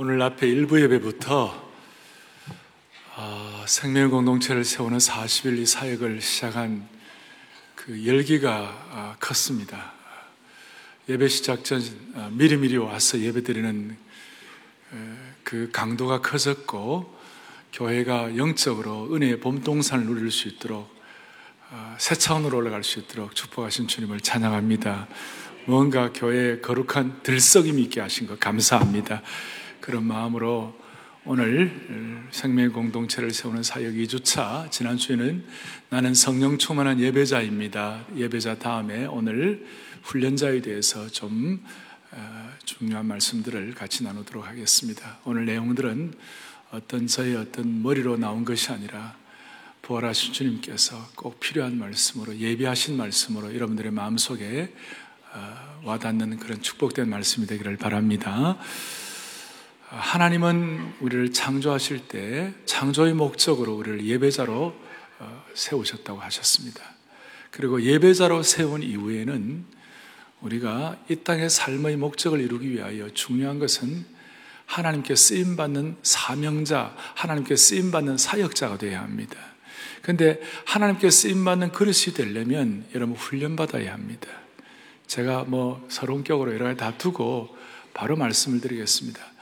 [0.00, 1.72] 오늘 앞에 일부 예배부터
[3.16, 6.88] 어, 생명 공동체를 세우는 40일 이 사역을 시작한
[7.74, 8.60] 그 열기가
[8.92, 9.92] 어, 컸습니다.
[11.08, 11.82] 예배 시작 전
[12.14, 13.96] 어, 미리미리 와서 예배 드리는
[15.42, 17.18] 그 강도가 커졌고
[17.72, 20.88] 교회가 영적으로 은혜의 봄동산을 누릴 수 있도록
[21.98, 25.08] 새 차원으로 올라갈 수 있도록 축복하신 주님을 찬양합니다.
[25.66, 29.22] 무언가 교회에 거룩한 들썩임이 있게 하신 것 감사합니다.
[29.80, 30.74] 그런 마음으로
[31.24, 35.44] 오늘 생명 공동체를 세우는 사역 2주차 지난주에는
[35.90, 38.06] 나는 성령 충만한 예배자입니다.
[38.16, 39.66] 예배자 다음에 오늘
[40.02, 41.62] 훈련자에 대해서 좀
[42.10, 45.18] 어, 중요한 말씀들을 같이 나누도록 하겠습니다.
[45.24, 46.14] 오늘 내용들은
[46.70, 49.14] 어떤 저의 어떤 머리로 나온 것이 아니라
[49.82, 54.74] 부활하신 주님께서 꼭 필요한 말씀으로 예비하신 말씀으로 여러분들의 마음속에
[55.34, 58.58] 어, 와닿는 그런 축복된 말씀이 되기를 바랍니다.
[59.88, 64.74] 하나님은 우리를 창조하실 때 창조의 목적으로 우리를 예배자로
[65.20, 66.82] 어, 세우셨다고 하셨습니다.
[67.50, 69.64] 그리고 예배자로 세운 이후에는
[70.42, 74.04] 우리가 이 땅의 삶의 목적을 이루기 위하여 중요한 것은
[74.66, 79.36] 하나님께 쓰임 받는 사명자, 하나님께 쓰임 받는 사역자가 되어야 합니다.
[80.02, 84.28] 근데 하나님께 쓰임 받는 그릇이 되려면 여러분 훈련 받아야 합니다.
[85.06, 87.56] 제가 뭐 서론격으로 여러 가지 다 두고
[87.94, 89.37] 바로 말씀을 드리겠습니다.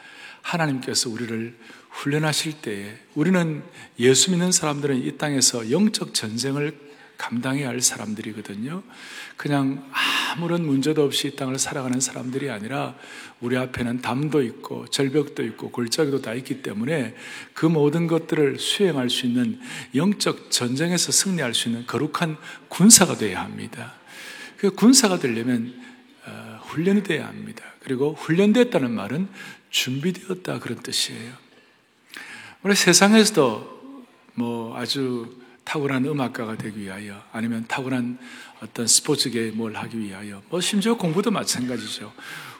[0.46, 1.54] 하나님께서 우리를
[1.90, 3.62] 훈련하실 때에 우리는
[3.98, 6.86] 예수 믿는 사람들은 이 땅에서 영적 전쟁을
[7.18, 8.82] 감당해야 할 사람들이거든요.
[9.38, 9.90] 그냥
[10.34, 12.94] 아무런 문제도 없이 이 땅을 살아가는 사람들이 아니라
[13.40, 17.14] 우리 앞에는 담도 있고 절벽도 있고 골짜기도 다 있기 때문에
[17.54, 19.58] 그 모든 것들을 수행할 수 있는
[19.94, 22.36] 영적 전쟁에서 승리할 수 있는 거룩한
[22.68, 23.94] 군사가 되어야 합니다.
[24.58, 25.74] 그 군사가 되려면
[26.26, 27.64] 어, 훈련이 되어야 합니다.
[27.80, 29.28] 그리고 훈련됐다는 말은
[29.70, 31.32] 준비되었다 그런 뜻이에요.
[32.62, 38.18] 우리 세상에서도 뭐 아주 탁월한 음악가가 되기 위하여 아니면 탁월한
[38.62, 42.12] 어떤 스포츠계에 뭘 하기 위하여 뭐 심지어 공부도 마찬가지죠.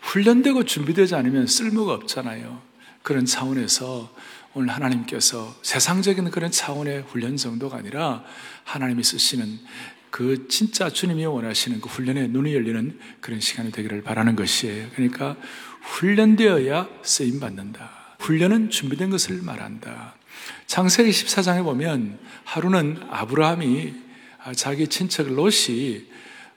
[0.02, 2.60] 훈련되고 준비되지 않으면 쓸모가 없잖아요.
[3.02, 4.12] 그런 차원에서
[4.54, 8.24] 오늘 하나님께서 세상적인 그런 차원의 훈련 정도가 아니라
[8.64, 9.60] 하나님이 쓰시는
[10.10, 14.88] 그 진짜 주님이 원하시는 그 훈련에 눈이 열리는 그런 시간이 되기를 바라는 것이에요.
[14.94, 15.36] 그러니까
[15.86, 18.16] 훈련되어야 쓰임 받는다.
[18.18, 20.14] 훈련은 준비된 것을 말한다.
[20.66, 23.94] 창세기 14장에 보면 하루는 아브라함이
[24.54, 26.06] 자기 친척 롯이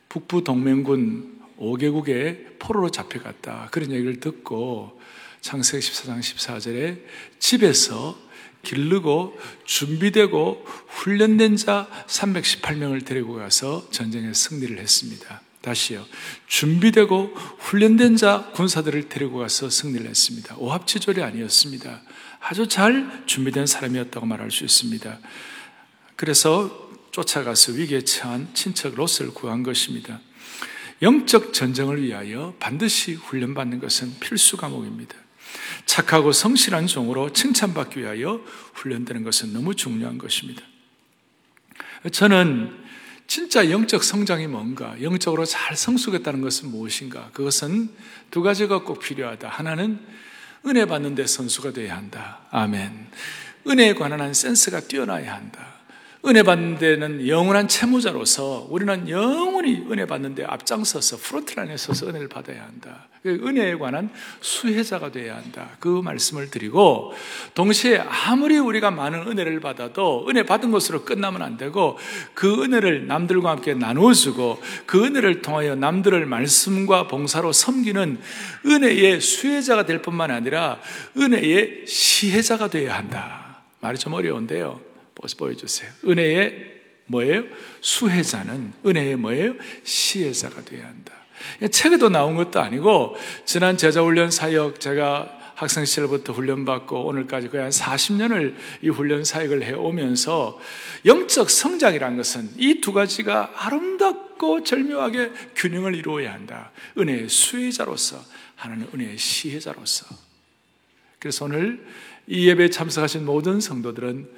[0.09, 3.69] 북부 동맹군 5개국에 포로로 잡혀갔다.
[3.71, 4.99] 그런 얘기를 듣고
[5.41, 7.01] 창세기 14장 14절에
[7.39, 8.17] 집에서
[8.61, 15.41] 기르고 준비되고 훈련된 자 318명을 데리고 가서 전쟁에 승리를 했습니다.
[15.61, 16.05] 다시요.
[16.47, 20.55] 준비되고 훈련된 자 군사들을 데리고 가서 승리를 했습니다.
[20.57, 22.01] 오합지졸이 아니었습니다.
[22.39, 25.19] 아주 잘 준비된 사람이었다고 말할 수 있습니다.
[26.15, 30.21] 그래서 쫓아가서 위기에 처한 친척 롯을 구한 것입니다.
[31.01, 35.15] 영적 전쟁을 위하여 반드시 훈련받는 것은 필수 과목입니다.
[35.85, 38.41] 착하고 성실한 종으로 칭찬받기 위하여
[38.73, 40.61] 훈련되는 것은 너무 중요한 것입니다.
[42.11, 42.88] 저는
[43.29, 47.29] 진짜 영적 성장이 뭔가, 영적으로 잘 성숙했다는 것은 무엇인가?
[47.31, 47.89] 그것은
[48.31, 49.47] 두 가지가 꼭 필요하다.
[49.47, 49.99] 하나는
[50.65, 52.39] 은혜 받는데 선수가 되어야 한다.
[52.49, 53.07] 아멘.
[53.67, 55.68] 은혜에 관한 센스가 뛰어나야 한다.
[56.25, 63.07] 은혜 받는 데는 영원한 채무자로서 우리는 영원히 은혜 받는데 앞장서서 프론트라인에 서서 은혜를 받아야 한다.
[63.23, 64.09] 그 은혜에 관한
[64.41, 65.69] 수혜자가 되어야 한다.
[65.79, 67.13] 그 말씀을 드리고
[67.53, 71.97] 동시에 아무리 우리가 많은 은혜를 받아도 은혜 받은 것으로 끝나면 안 되고
[72.33, 78.19] 그 은혜를 남들과 함께 나누어 주고 그 은혜를 통하여 남들을 말씀과 봉사로 섬기는
[78.65, 80.79] 은혜의 수혜자가 될 뿐만 아니라
[81.15, 83.61] 은혜의 시혜자가 되어야 한다.
[83.79, 84.88] 말이 좀 어려운데요.
[85.37, 85.89] 보여주세요.
[86.05, 87.43] 은혜의 뭐예요?
[87.81, 89.55] 수혜자는 은혜의 뭐예요?
[89.83, 91.13] 시혜자가 되어야 한다.
[91.71, 93.15] 책에도 나온 것도 아니고
[93.45, 100.57] 지난 제자훈련 사역 제가 학생 시절부터 훈련받고 오늘까지 거의 한 40년을 이 훈련 사역을 해오면서
[101.05, 106.71] 영적 성장이라는 것은 이 두 가지가 아름답고 절묘하게 균형을 이루어야 한다.
[106.97, 108.23] 은혜의 수혜자로서
[108.55, 110.05] 하나는 은혜의 시혜자로서.
[111.19, 111.85] 그래서 오늘
[112.27, 114.29] 이 예배에 참석하신 모든 성도들은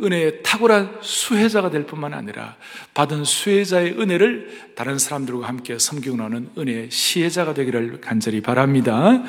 [0.00, 2.56] 은혜의 탁월한 수혜자가 될 뿐만 아니라
[2.94, 9.22] 받은 수혜자의 은혜를 다른 사람들과 함께 섬기고 나는 은혜의 시혜자가 되기를 간절히 바랍니다.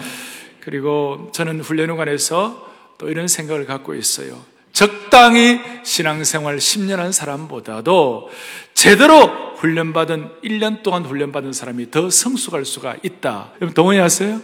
[0.62, 4.44] 그리고 저는 훈련에 관해서 또 이런 생각을 갖고 있어요.
[4.73, 8.29] 적당히 신앙생활 10년 한 사람보다도
[8.73, 13.53] 제대로 훈련받은 1년 동안 훈련받은 사람이 더 성숙할 수가 있다.
[13.61, 14.41] 여러분 동의하세요?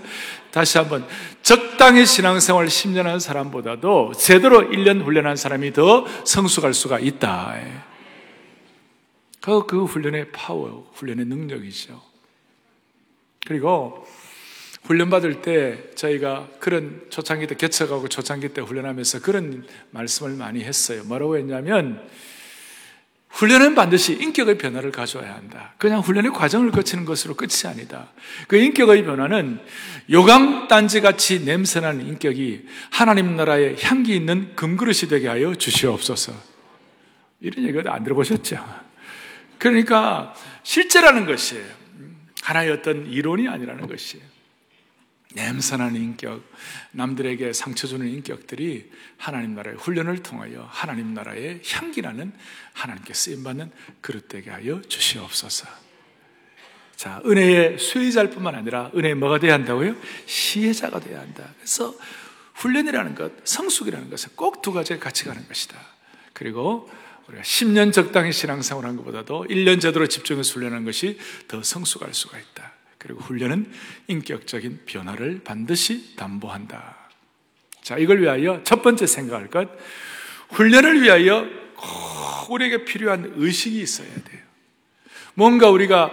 [0.51, 1.07] 다시 한번
[1.41, 7.55] 적당히 신앙생활 10년 한 사람보다도 제대로 1년 훈련한 사람이 더 성숙할 수가 있다.
[9.39, 12.01] 그, 그 훈련의 파워, 훈련의 능력이죠.
[13.45, 14.05] 그리고
[14.83, 21.03] 훈련받을 때 저희가 그런 초창기 때 개척하고 초창기 때 훈련하면서 그런 말씀을 많이 했어요.
[21.05, 22.07] 뭐라고 했냐면
[23.31, 25.73] 훈련은 반드시 인격의 변화를 가져야 한다.
[25.77, 28.09] 그냥 훈련의 과정을 거치는 것으로 끝이 아니다.
[28.47, 29.59] 그 인격의 변화는
[30.11, 36.33] 요강 단지 같이 냄새나는 인격이 하나님 나라의 향기 있는 금그릇이 되게 하여 주시옵소서.
[37.39, 38.57] 이런 얘기 안 들어보셨죠?
[39.57, 41.65] 그러니까 실제라는 것이에요.
[42.43, 44.30] 하나의 어떤 이론이 아니라는 것이에요.
[45.33, 46.43] 냄새나는 인격,
[46.91, 52.33] 남들에게 상처 주는 인격들이 하나님 나라의 훈련을 통하여 하나님 나라의 향기나는
[52.73, 55.67] 하나님께 쓰임받는 그릇 되게 하여 주시옵소서.
[56.95, 59.95] 자, 은혜의 수혜자일 뿐만 아니라 은혜의 뭐가 돼야 한다고요?
[60.25, 61.53] 시혜자가 돼야 한다.
[61.57, 61.95] 그래서
[62.55, 65.75] 훈련이라는 것, 성숙이라는 것은 꼭 두 가지가 같이 가는 것이다.
[66.33, 66.89] 그리고
[67.27, 71.17] 우리가 10년 적당히 신앙생활 한 것보다도 1년 제대로 집중해서 훈련한 것이
[71.47, 72.73] 더 성숙할 수가 있다.
[73.01, 73.65] 그리고 훈련은
[74.07, 76.95] 인격적인 변화를 반드시 담보한다.
[77.81, 79.69] 자, 이걸 위하여 첫 번째 생각할 것,
[80.49, 84.41] 훈련을 위하여 꼭 우리에게 필요한 의식이 있어야 돼요.
[85.33, 86.11] 뭔가 우리가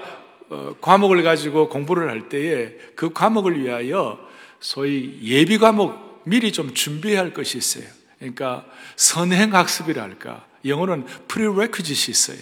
[0.48, 4.18] 어, 과목을 가지고 공부를 할 때에 그 과목을 위하여
[4.58, 7.84] 소위 예비 과목 미리 좀 준비해야 할 것이 있어요.
[8.18, 8.64] 그러니까
[8.96, 10.46] 선행 학습이라 할까.
[10.64, 12.38] 영어는 prerequisite이 있어요.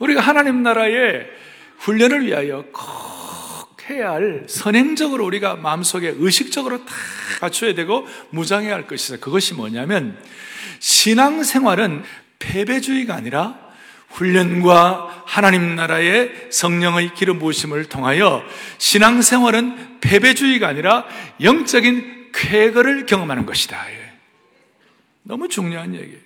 [0.00, 1.26] 우리가 하나님 나라의
[1.78, 3.19] 훈련을 위하여 꼭
[3.90, 6.94] 해야 할 선행적으로 우리가 마음속에 의식적으로 다
[7.40, 9.18] 갖춰야 되고 무장해야 할 것이다.
[9.18, 10.16] 그것이 뭐냐면
[10.78, 12.04] 신앙생활은
[12.38, 13.58] 패배주의가 아니라
[14.08, 18.44] 훈련과 하나님 나라의 성령의 기름 부으심을 통하여
[18.78, 21.06] 신앙생활은 패배주의가 아니라
[21.40, 23.90] 영적인 쾌거를 경험하는 것이다.
[23.92, 24.12] 예.
[25.22, 26.18] 너무 중요한 얘기예요.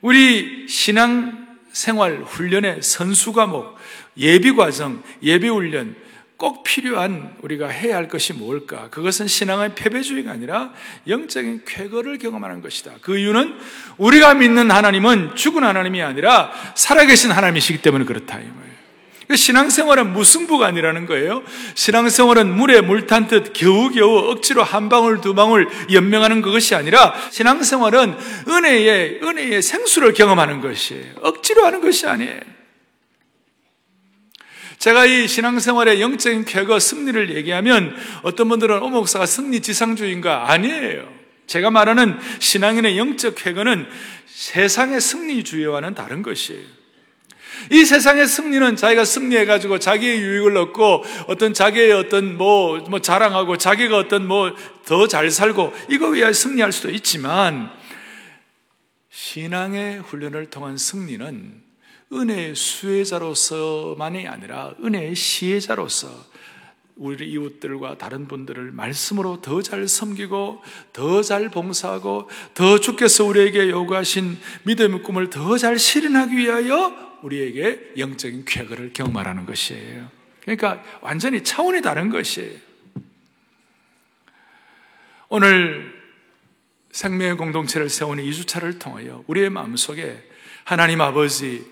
[0.00, 3.76] 우리 신앙생활 훈련의 선수 과목,
[4.16, 5.96] 예비 과정, 예비 훈련,
[6.38, 8.88] 꼭 필요한 우리가 해야 할 것이 뭘까?
[8.90, 10.72] 그것은 신앙의 패배주의가 아니라
[11.08, 12.92] 영적인 쾌거를 경험하는 것이다.
[13.02, 13.56] 그 이유는
[13.96, 18.38] 우리가 믿는 하나님은 죽은 하나님이 아니라 살아계신 하나님이시기 때문에 그렇다.
[19.26, 21.42] 그 신앙생활은 무승부가 아니라는 거예요.
[21.74, 28.16] 신앙생활은 물에 물 탄 듯 겨우겨우 억지로 한 방울 두 방울 연명하는 그것이 아니라 신앙생활은
[28.48, 31.04] 은혜의 은혜의 생수를 경험하는 것이에요.
[31.20, 32.57] 억지로 하는 것이 아니에요.
[34.78, 41.08] 제가 이 신앙생활의 영적인 쾌거 승리를 얘기하면 어떤 분들은 오 목사가 승리 지상주의인가 아니에요.
[41.46, 43.86] 제가 말하는 신앙인의 영적 쾌거는
[44.26, 46.78] 세상의 승리주의와는 다른 것이에요.
[47.72, 53.96] 이 세상의 승리는 자기가 승리해가지고 자기의 유익을 얻고 어떤 자기의 어떤 뭐, 뭐 자랑하고 자기가
[53.96, 54.54] 어떤 뭐
[54.88, 57.70] 더 잘 살고 이거 위해 승리할 수도 있지만
[59.10, 61.67] 신앙의 훈련을 통한 승리는
[62.12, 66.08] 은혜의 수혜자로서만이 아니라 은혜의 시혜자로서
[66.96, 70.62] 우리 이웃들과 다른 분들을 말씀으로 더 잘 섬기고
[70.92, 78.44] 더 잘 봉사하고 더 주께서 우리에게 요구하신 믿음의 꿈을 더 잘 실현하기 위하여 우리에게 영적인
[78.46, 80.10] 쾌거를 경험하라는 것이에요.
[80.40, 82.58] 그러니까 완전히 차원이 다른 것이에요.
[85.28, 85.94] 오늘
[86.90, 90.26] 생명의 공동체를 세우는 2주차를 통하여 우리의 마음속에
[90.64, 91.64] 하나님 아버지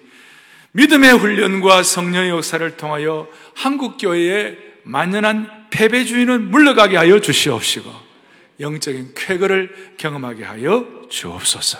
[0.76, 7.90] 믿음의 훈련과 성령의 역사를 통하여 한국교회의 만연한 패배주의는 물러가게 하여 주시옵시고
[8.60, 11.78] 영적인 쾌거를 경험하게 하여 주옵소서.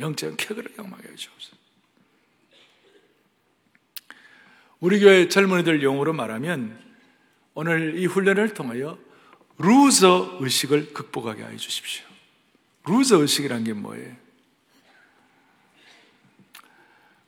[0.00, 1.56] 영적인 쾌거를 경험하게 하여 주옵소서.
[4.80, 6.76] 우리 교회 젊은이들 용어로 말하면
[7.54, 8.98] 오늘 이 훈련을 통하여
[9.58, 12.04] loser 의식을 극복하게 하여 주십시오.
[12.88, 14.25] loser 의식이란 게 뭐예요?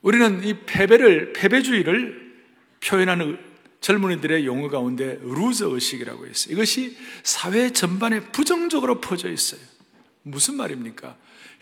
[0.08, 2.32] 우리는 이 패배를, 패배주의를
[2.82, 3.38] 표현하는
[3.82, 6.54] 젊은이들의 용어 가운데 loser 의식이라고 있어요.
[6.54, 9.60] 이것이 사회 전반에 부정적으로 퍼져 있어요.
[10.22, 11.14] 무슨 말입니까?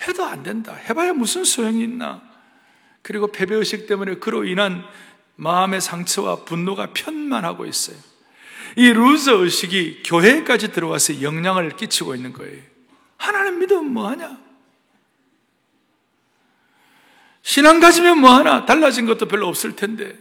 [0.06, 0.74] 해도 안 된다.
[0.74, 2.22] 해봐야 무슨 소용이 있나?
[3.02, 4.84] 그리고 패배의식 때문에 그로 인한
[5.34, 7.96] 마음의 상처와 분노가 편만하고 있어요.
[8.76, 12.62] 이 loser 의식이 교회까지 들어와서 영향을 끼치고 있는 거예요.
[13.16, 14.45] 하나님 믿으면 뭐하냐?
[17.46, 18.66] 신앙 가지면 뭐하나?
[18.66, 20.18] 달라진 것도 별로 없을 텐데.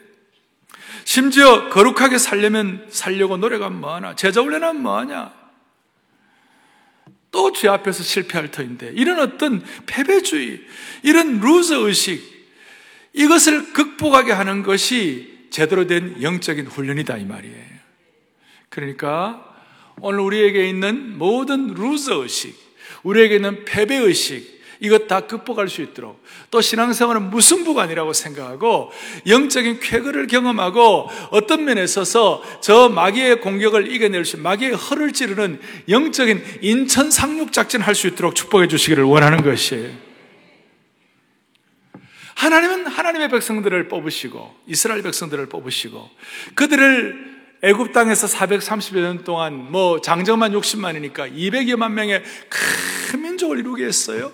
[1.06, 4.16] 심지어 거룩하게 살려면 살려고 노력하면 뭐하나?
[4.16, 5.34] 제자 훈련하면 뭐하냐?
[7.32, 10.62] 또 죄 앞에서 실패할 터인데 이런 어떤 패배주의,
[11.02, 12.22] 이런 loser 의식,
[13.14, 17.66] 이것을 극복하게 하는 것이 제대로 된 영적인 훈련이다 이 말이에요.
[18.70, 19.44] 그러니까
[20.00, 22.56] 오늘 우리에게 있는 모든 loser 의식,
[23.02, 24.55] 우리에게 있는 패배 의식,
[24.86, 28.92] 이것 다 극복할 수 있도록 또 신앙생활은 무승부가 아니라고 생각하고
[29.26, 36.44] 영적인 쾌거를 경험하고 어떤 면에 있어서 저 마귀의 공격을 이겨낼 수 마귀의 허를 찌르는 영적인
[36.62, 39.90] 인천 상륙 작전 할 수 있도록 축복해 주시기를 원하는 것이에요.
[42.36, 46.10] 하나님은 하나님의 백성들을 뽑으시고 이스라엘 백성들을 뽑으시고
[46.54, 54.32] 그들을 애굽 땅에서 430여 년 동안 뭐 장정만 60만이니까 200여만 명의 큰 민족을 이루게 했어요.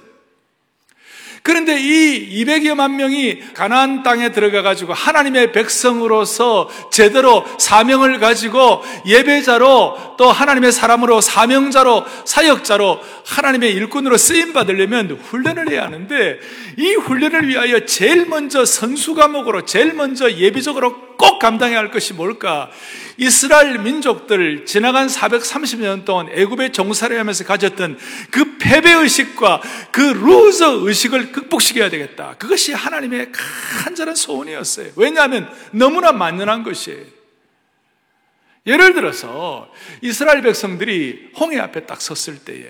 [1.43, 10.31] 그런데 이 200여만 명이 가나안 땅에 들어가 가지고 하나님의 백성으로서 제대로 사명을 가지고 예배자로 또
[10.31, 16.39] 하나님의 사람으로 사명자로 사역자로 하나님의 일꾼으로 쓰임 받으려면 훈련을 해야 하는데
[16.77, 22.69] 이 훈련을 위하여 제일 먼저 선수 과목으로 제일 먼저 예비적으로 꼭 감당해야 할 것이 뭘까?
[23.17, 27.99] 이스라엘 민족들 지나간 430년 동안 애굽의 종살이 하면서 가졌던
[28.31, 32.35] 그 패배 의식과 그 loser 의식을 극복시켜야 되겠다.
[32.37, 34.91] 그것이 하나님의 간절한 소원이었어요.
[34.95, 37.21] 왜냐하면 너무나 만연한 것이에요.
[38.67, 39.71] 예를 들어서
[40.01, 42.69] 이스라엘 백성들이 홍해 앞에 딱 섰을 때에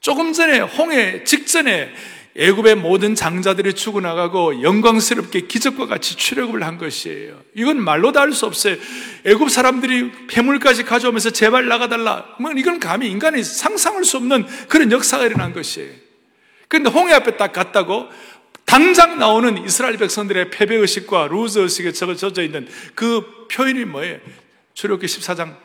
[0.00, 1.92] 조금 전에 홍해 직전에
[2.38, 7.40] 애굽의 모든 장자들이 죽어나가고 영광스럽게 기적과 같이 출애굽을 한 것이에요.
[7.54, 8.76] 이건 말로 다할수 없어요.
[9.24, 12.26] 애굽 사람들이 폐물까지 가져오면서 제발 나가달라.
[12.38, 16.05] 뭐 이건 감히 인간이 상상할 수 없는 그런 역사가 일어난 것이에요.
[16.68, 18.08] 그런데 홍해 앞에 딱 갔다고
[18.64, 24.18] 당장 나오는 이스라엘 백성들의 패배 의식과 루즈 의식에 적어져 있는 그 표현이 뭐예요?
[24.74, 25.56] 출애굽기 14장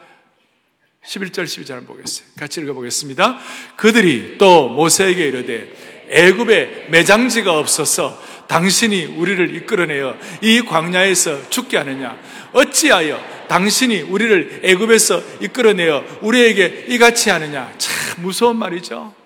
[1.04, 2.28] 11절 12절 한번 보겠어요.
[2.38, 3.40] 같이 읽어보겠습니다.
[3.76, 5.74] 그들이 또 모세에게 이르되
[6.10, 12.18] 애굽에 매장지가 없어서 당신이 우리를 이끌어내어 이 광야에서 죽게 하느냐?
[12.54, 17.74] 어찌하여 당신이 우리를 애굽에서 이끌어내어 우리에게 이같이 하느냐?
[17.78, 19.21] 참 무서운 말이죠.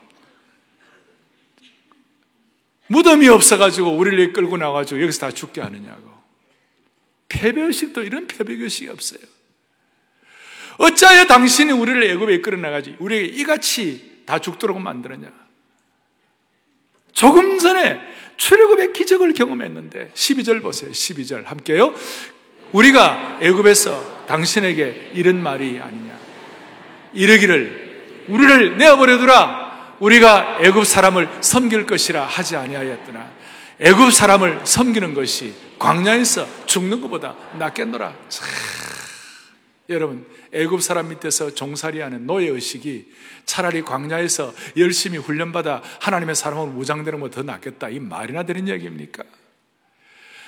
[2.87, 6.13] 무덤이 없어가지고 우리를 이끌고 나가지고 여기서 다 죽게 하느냐고.
[7.29, 9.19] 패배의식도 이런 패배의식이 없어요.
[10.77, 15.31] 어찌하여 당신이 우리를 애굽에 이끌어 나가지 우리에게 이같이 다 죽도록 만들었냐?
[17.13, 17.99] 조금 전에
[18.37, 20.91] 출애굽의 기적을 경험했는데 12절 보세요.
[20.91, 21.95] 12절 함께요.
[22.73, 26.19] 우리가 애굽에서 당신에게 이런 말이 아니냐.
[27.13, 29.64] 이르기를 우리를 내어버려 두라.
[29.99, 33.31] 우리가 애굽 사람을 섬길 것이라 하지 아니하였더나
[33.79, 38.15] 애굽 사람을 섬기는 것이 광야에서 죽는 것보다 낫겠노라.
[38.29, 38.47] 참.
[39.89, 43.11] 여러분 애굽 사람 밑에서 종살이하는 노예 의식이
[43.45, 47.89] 차라리 광야에서 열심히 훈련받아 하나님의 사람으로 무장되는 것더 낫겠다.
[47.89, 49.23] 이 말이나 되는 얘기입니까?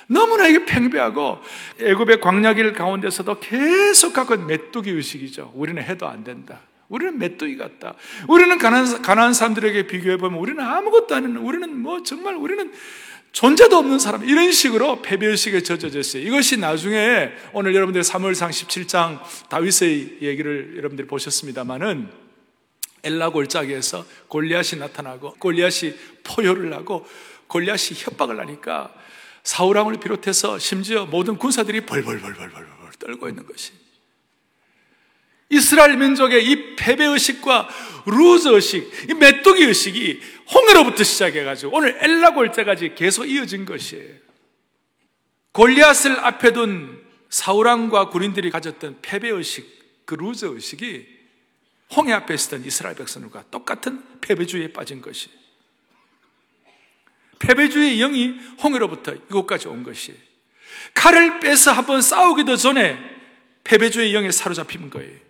[0.08, 1.40] 너무나 이게 팽배하고
[1.82, 5.52] 애굽의 광야길 가운데서도 계속 갖고 메뚜기 의식이죠.
[5.54, 6.62] 우리는 해도 안 된다.
[6.90, 7.96] 우리는 메뚜기 같다.
[8.28, 12.72] 우리는 가난, 가난 사람들에게 비교해보면 우리는 아무것도 아닌, 우리는 뭐 정말 우리는
[13.34, 16.24] 존재도 없는 사람 이런 식으로 패배의식에 젖어졌어요.
[16.24, 22.10] 이것이 나중에 오늘 여러분들 3월상 17장 다윗의 얘기를 여러분들이 보셨습니다마는
[23.04, 27.06] 엘라 골짜기에서 골리앗이 나타나고 골리앗이 포효를 하고
[27.48, 28.94] 골리앗이 협박을 하니까
[29.44, 32.66] 사우랑을 비롯해서 심지어 모든 군사들이 벌벌벌벌벌벌
[33.00, 33.72] 떨고 있는 것이
[35.50, 37.70] 이스라엘 민족의 이 패배의식과
[38.06, 40.22] 루즈의식, 이 메뚜기의식이
[40.54, 44.16] 홍해로부터 시작해가지고 오늘 엘라 골때까지 계속 이어진 것이에요.
[45.54, 51.18] 골리앗을 앞에 둔 사우랑과 군인들이 가졌던 패배의식, 그 루즈의식이
[51.96, 55.30] 홍해 앞에 있었던 이스라엘 백성들과 똑같은 패배주의에 빠진 것이
[57.40, 60.16] 패배주의 영이 홍해로부터 이곳까지 온 것이
[60.94, 62.98] 칼을 빼서 한번 싸우기도 전에
[63.64, 65.27] 패배주의 영에 사로잡힌 거예요.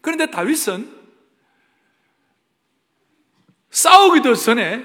[0.00, 1.00] 그런데 다윗은
[3.70, 4.84] 싸우기도 전에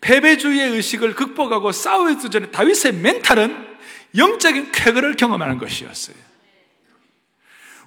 [0.00, 3.72] 패배주의의 의식을 극복하고 싸우기도 전에 다윗의 멘탈은
[4.16, 6.16] 영적인 쾌거를 경험하는 것이었어요.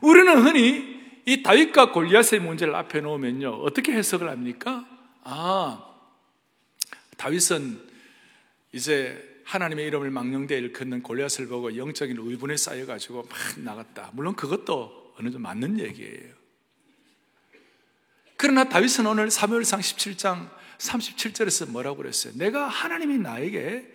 [0.02, 0.96] 우리는 흔히
[1.26, 3.50] 이 다윗과 골리앗의 문제를 앞에 놓으면요.
[3.64, 4.86] 어떻게 해석을 합니까?
[5.24, 5.84] 아,
[7.18, 7.82] 다윗은
[8.72, 14.12] 이제 하나님의 이름을 망령되에 일컫는 골리앗을 보고 영적인 의분에 쌓여가지고 막 나갔다.
[14.14, 16.34] 물론 그것도 어느 정도 맞는 얘기예요.
[18.38, 22.34] 그러나 다윗은 오늘 3월상 17장 37절에서 뭐라고 그랬어요?
[22.36, 23.86] 내가 하나님이 나에게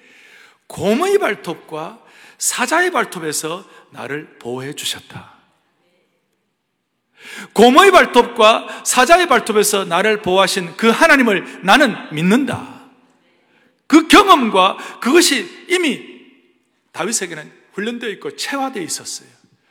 [0.66, 2.00] 곰의 발톱과
[2.38, 5.34] 사자의 발톱에서 나를 보호해 주셨다.
[7.52, 12.80] 곰의 발톱과 사자의 발톱에서 나를 보호하신 그 하나님을 나는 믿는다.
[13.86, 16.00] 그 경험과 그것이 이미
[16.92, 19.28] 다윗에게는 훈련되어 있고 체화되어 있었어요.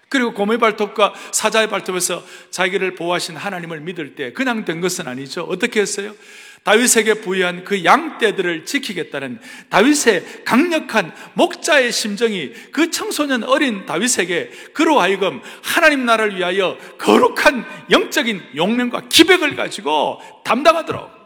[0.10, 5.44] 그리고 고모의 발톱과 사자의 발톱에서 자기를 보호하신 하나님을 믿을 때 그냥 된 것은 아니죠.
[5.44, 6.16] 어떻게 했어요?
[6.64, 9.40] 다윗에게 부여한 그 양떼들을 지키겠다는
[9.70, 18.42] 다윗의 강력한 목자의 심정이 그 청소년 어린 다윗에게 그로 하여금 하나님 나라를 위하여 거룩한 영적인
[18.56, 21.20] 용맹과 기백을 가지고 담당하도록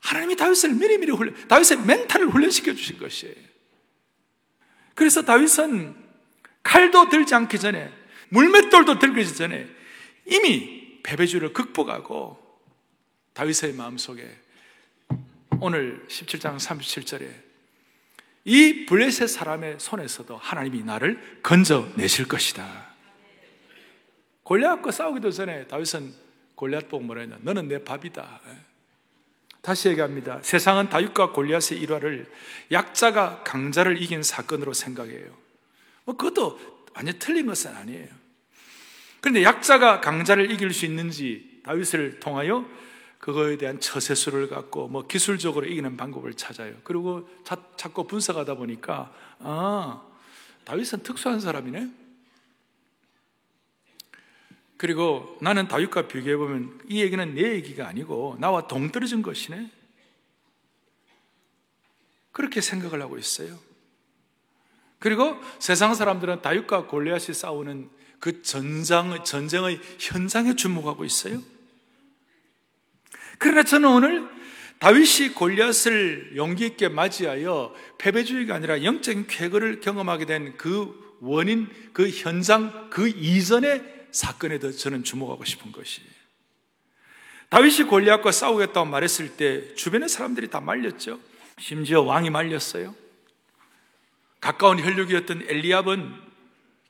[0.00, 3.34] 하나님이 다윗을 미리미리 훈련, 다윗의 멘탈을 훈련시켜 주신 것이에요.
[4.94, 6.03] 그래서 다윗은
[6.64, 7.92] 칼도 들지 않기 전에
[8.30, 9.68] 물맷돌도 들기 전에
[10.26, 12.42] 이미 패배주를 극복하고
[13.34, 14.28] 다윗의 마음속에
[15.60, 17.30] 오늘 17장 37절에
[18.44, 22.94] 이 블레셋 사람의 손에서도 하나님이 나를 건져내실 것이다.
[24.42, 26.12] 골리앗과 싸우기도 전에 다윗은
[26.54, 27.38] 골리앗 보고 뭐라 했냐?
[27.40, 28.40] 너는 내 밥이다.
[29.62, 30.40] 다시 얘기합니다.
[30.42, 32.30] 세상은 다윗과 골리앗의 일화를
[32.70, 35.43] 약자가 강자를 이긴 사건으로 생각해요.
[36.04, 36.58] 뭐 그것도
[36.94, 38.08] 완전 틀린 것은 아니에요.
[39.20, 42.68] 그런데 약자가 강자를 이길 수 있는지 다윗을 통하여
[43.18, 46.74] 그거에 대한 처세수를 갖고 뭐 기술적으로 이기는 방법을 찾아요.
[46.84, 50.02] 그리고 자, 자꾸 분석하다 보니까 아
[50.64, 51.90] 다윗은 특수한 사람이네.
[54.76, 59.70] 그리고 나는 다윗과 비교해 보면 이 얘기는 내 얘기가 아니고 나와 동떨어진 것이네.
[62.32, 63.58] 그렇게 생각을 하고 있어요.
[65.04, 71.42] 그리고 세상 사람들은 다윗과 골리앗이 싸우는 그 전장, 전쟁의 현장에 주목하고 있어요.
[73.36, 74.26] 그러나 저는 오늘
[74.78, 82.88] 다윗이 골리앗을 용기 있게 맞이하여 패배주의가 아니라 영적인 쾌거를 경험하게 된 그 원인, 그 현장,
[82.88, 86.00] 그 이전의 사건에 더 저는 주목하고 싶은 것이
[87.50, 91.20] 다윗이 골리앗과 싸우겠다고 말했을 때 주변의 사람들이 다 말렸죠.
[91.58, 93.03] 심지어 왕이 말렸어요.
[94.44, 96.22] 가까운 혈육이었던 엘리압은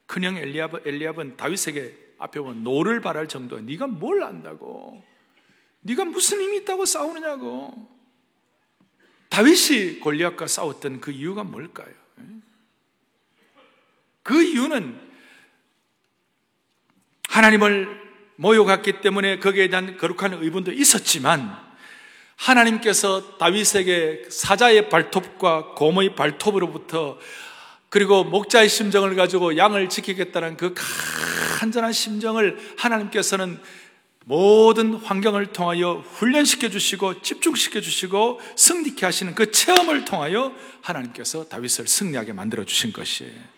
[0.06, 5.04] 큰형 엘리압, 엘리압은 다윗에게 앞에 보면 노를 발할 정도 네가 뭘 안다고
[5.82, 7.88] 네가 무슨 힘이 있다고 싸우느냐고.
[9.28, 11.94] 다윗이 골리앗과 싸웠던 그 이유가 뭘까요?
[14.24, 15.00] 그 이유는
[17.28, 18.02] 하나님을
[18.34, 21.56] 모욕했기 때문에 거기에 대한 거룩한 의문도 있었지만
[22.36, 27.18] 하나님께서 다윗에게 사자의 발톱과 곰의 발톱으로부터
[27.88, 30.74] 그리고 목자의 심정을 가지고 양을 지키겠다는 그
[31.58, 33.60] 간절한 심정을 하나님께서는
[34.26, 42.32] 모든 환경을 통하여 훈련시켜 주시고 집중시켜 주시고 승리케 하시는 그 체험을 통하여 하나님께서 다윗을 승리하게
[42.32, 43.54] 만들어 주신 것이에요.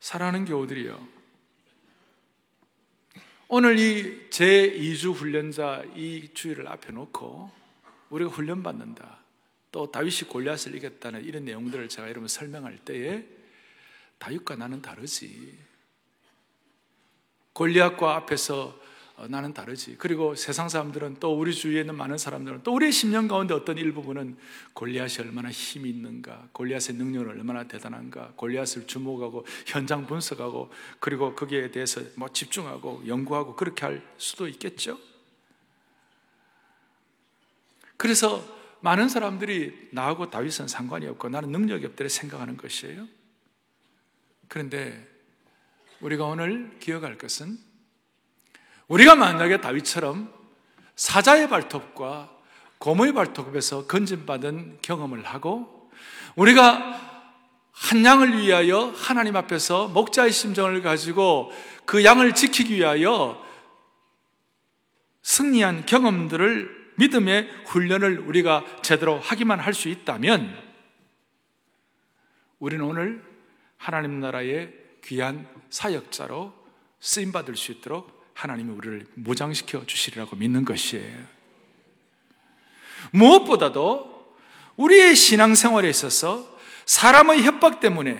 [0.00, 1.11] 사랑하는 교우들이요.
[3.54, 7.50] 오늘 이 제2주 훈련자 이 주의를 앞에 놓고
[8.08, 9.18] 우리가 훈련받는다.
[9.70, 13.26] 또 다윗이 골리앗을 이겼다는 이런 내용들을 제가 여러분 설명할 때에
[14.16, 15.58] 다윗과 나는 다르지.
[17.52, 18.81] 골리앗과 앞에서 어,
[19.28, 19.96] 나는 다르지.
[19.98, 24.36] 그리고 세상 사람들은 또 우리 주위에 있는 많은 사람들은 또 우리의 심령 가운데 어떤 일부분은
[24.74, 32.00] 골리앗이 얼마나 힘이 있는가, 골리앗의 능력은 얼마나 대단한가, 골리앗을 주목하고 현장 분석하고 그리고 거기에 대해서
[32.16, 34.98] 뭐 집중하고 연구하고 그렇게 할 수도 있겠죠.
[37.96, 38.44] 그래서
[38.80, 43.06] 많은 사람들이 나하고 다윗은 상관이 없고 나는 능력이 없다고 생각하는 것이에요.
[44.48, 45.08] 그런데
[46.00, 47.71] 우리가 오늘 기억할 것은
[48.92, 50.30] 우리가 만약에 다윗처럼
[50.96, 52.30] 사자의 발톱과
[52.76, 55.90] 곰의 발톱에서 건진받은 경험을 하고
[56.36, 57.00] 우리가
[57.72, 61.50] 한 양을 위하여 하나님 앞에서 목자의 심정을 가지고
[61.86, 63.42] 그 양을 지키기 위하여
[65.22, 70.54] 승리한 경험들을 믿음의 훈련을 우리가 제대로 하기만 할 수 있다면
[72.58, 73.24] 우리는 오늘
[73.78, 74.70] 하나님 나라의
[75.02, 76.52] 귀한 사역자로
[77.00, 81.16] 쓰임 받을 수 있도록 하나님이 우리를 모장시켜 주시리라고 믿는 것이에요.
[83.12, 84.34] 무엇보다도
[84.74, 86.44] 우리의 신앙생활에 있어서
[86.84, 88.18] 사람의 협박 때문에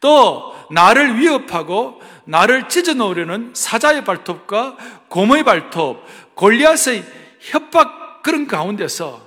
[0.00, 4.76] 또 나를 위협하고 나를 찢어 놓으려는 사자의 발톱과
[5.08, 7.04] 곰의 발톱, 골리앗의
[7.38, 9.24] 협박 그런 가운데서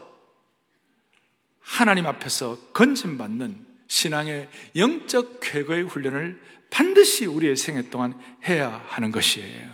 [1.61, 6.41] 하나님 앞에서 건진받는 신앙의 영적 쾌거의 훈련을
[6.75, 9.69] 반드시 우리의 생애 동안 해야 하는 것이에요.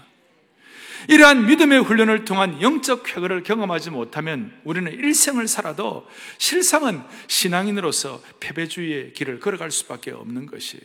[1.09, 9.39] 이러한 믿음의 훈련을 통한 영적 쾌거를 경험하지 못하면 우리는 일생을 살아도 실상은 신앙인으로서 패배주의의 길을
[9.39, 10.83] 걸어갈 수밖에 없는 것이에요.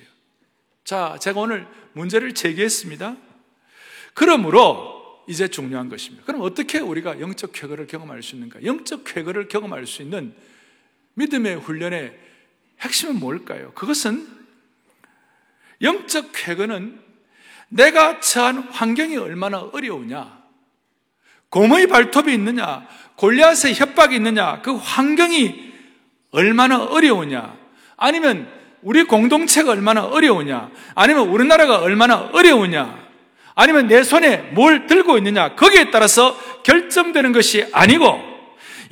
[0.84, 3.14] 자, 제가 오늘 문제를 제기했습니다.
[4.14, 6.24] 그러므로 이제 중요한 것입니다.
[6.24, 8.64] 그럼 어떻게 우리가 영적 쾌거를 경험할 수 있는가?
[8.64, 10.34] 영적 쾌거를 경험할 수 있는
[11.12, 12.18] 믿음의 훈련의
[12.80, 13.72] 핵심은 뭘까요?
[13.74, 14.45] 그것은
[15.82, 17.00] 영적 쾌거는
[17.68, 20.36] 내가 처한 환경이 얼마나 어려우냐,
[21.50, 22.86] 곰의 발톱이 있느냐,
[23.16, 25.72] 골리앗의 협박이 있느냐, 그 환경이
[26.30, 27.56] 얼마나 어려우냐,
[27.96, 28.48] 아니면
[28.82, 33.06] 우리 공동체가 얼마나 어려우냐, 아니면 우리나라가 얼마나 어려우냐,
[33.54, 38.36] 아니면 내 손에 뭘 들고 있느냐, 거기에 따라서 결정되는 것이 아니고,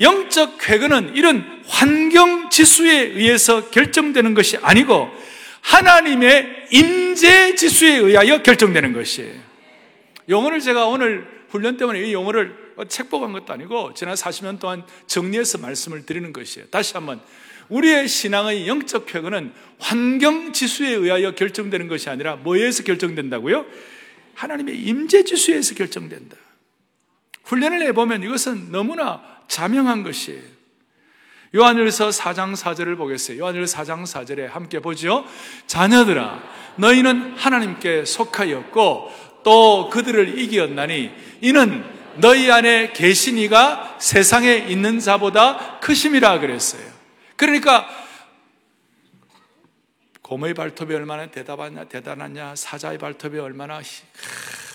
[0.00, 5.10] 영적 쾌거는 이런 환경 지수에 의해서 결정되는 것이 아니고,
[5.64, 9.40] 하나님의 임재 지수에 의하여 결정되는 것이에요.
[10.28, 16.04] 용어를 제가 오늘 훈련 때문에 이 용어를 책복한 것도 아니고 지난 40년 동안 정리해서 말씀을
[16.04, 16.68] 드리는 것이에요.
[16.68, 17.20] 다시 한번
[17.70, 23.64] 우리의 신앙의 영적 쾌거는 환경 지수에 의하여 결정되는 것이 아니라 뭐에서 결정된다고요?
[24.34, 26.36] 하나님의 임재 지수에서 결정된다.
[27.44, 30.42] 훈련을 해보면 이것은 너무나 자명한 것이에요.
[31.54, 33.38] 요한일서 4장 4절을 보겠어요.
[33.38, 35.24] 요한일서 4장 4절에 함께 보죠.
[35.66, 36.42] 자녀들아,
[36.76, 39.10] 너희는 하나님께 속하였고
[39.44, 41.12] 또 그들을 이기었나니
[41.42, 41.84] 이는
[42.16, 46.82] 너희 안에 계신 이가 세상에 있는 자보다 크심이라 그랬어요.
[47.36, 47.88] 그러니까
[50.22, 53.80] 곰의 발톱이 얼마나 대단하냐, 대단하냐, 사자의 발톱이 얼마나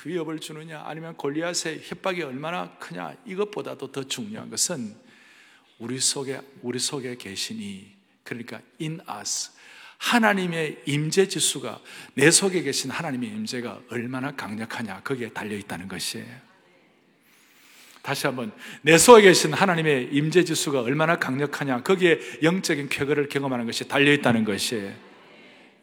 [0.06, 5.09] 위협을 주느냐, 아니면 골리앗의 협박이 얼마나 크냐, 이것보다도 더 중요한 것은
[5.80, 7.92] 우리 속에, 우리 속에 계시니,
[8.24, 9.52] 그러니까 in us.
[9.98, 11.82] 하나님의 임재 지수가
[12.14, 16.50] 내 속에 계신 하나님의 임재가 얼마나 강력하냐, 거기에 달려 있다는 것이에요.
[18.02, 23.88] 다시 한번 내 속에 계신 하나님의 임재 지수가 얼마나 강력하냐 거기에 영적인 쾌거를 경험하는 것이
[23.88, 24.92] 달려 있다는 것이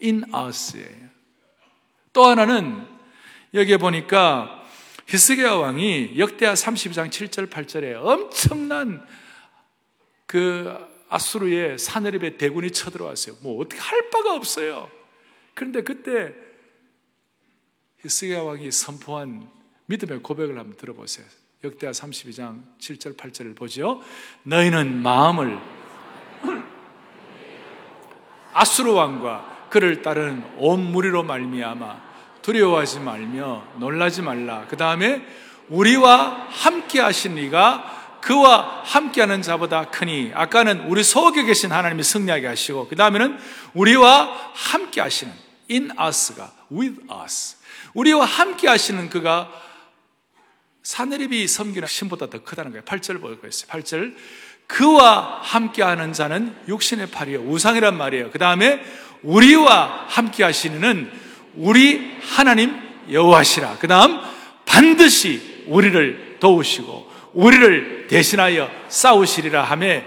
[0.02, 1.08] in us예요.
[2.12, 2.86] 또 하나는
[3.54, 4.64] 여기에 보니까
[5.06, 9.06] 히스기야 왕이 역대하 32장 7절 8절에 엄청난
[10.26, 10.76] 그
[11.08, 13.36] 아수르의 사내립의 대군이 쳐들어왔어요.
[13.40, 14.90] 뭐 어떻게 할 바가 없어요.
[15.54, 16.34] 그런데 그때
[18.00, 19.48] 히스기야 왕이 선포한
[19.86, 21.26] 믿음의 고백을 한번 들어보세요.
[21.64, 24.02] 역대하 32장 7절 8절을 보죠.
[24.42, 25.58] 너희는 마음을
[28.52, 32.06] 아수르 왕과 그를 따르는 온 무리로 말미암아
[32.42, 34.66] 두려워하지 말며 놀라지 말라.
[34.68, 35.26] 그 다음에
[35.68, 42.88] 우리와 함께 하신 이가 그와 함께하는 자보다 크니 아까는 우리 속에 계신 하나님이 승리하게 하시고
[42.88, 43.38] 그 다음에는
[43.74, 45.32] 우리와 함께 하시는
[45.70, 47.56] in us가 with us
[47.94, 49.50] 우리와 함께 하시는 그가
[50.82, 52.84] 사내립이 섬기는 신보다 더 크다는 거예요.
[52.84, 53.68] 8절 보고 있어요.
[53.70, 54.14] 8절.
[54.68, 57.40] 그와 함께하는 자는 육신의 팔이요.
[57.40, 58.30] 우상이란 말이에요.
[58.30, 58.80] 그 다음에
[59.22, 61.10] 우리와 함께 하시는
[61.56, 62.76] 우리 하나님
[63.10, 63.78] 여호와시라.
[63.80, 64.20] 그 다음
[64.64, 67.05] 반드시 우리를 도우시고
[67.36, 70.00] 우리를 대신하여 싸우시리라 하며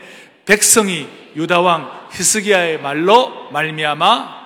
[0.46, 4.40] 백성이 유다 왕 히스기야의 말로 말미암아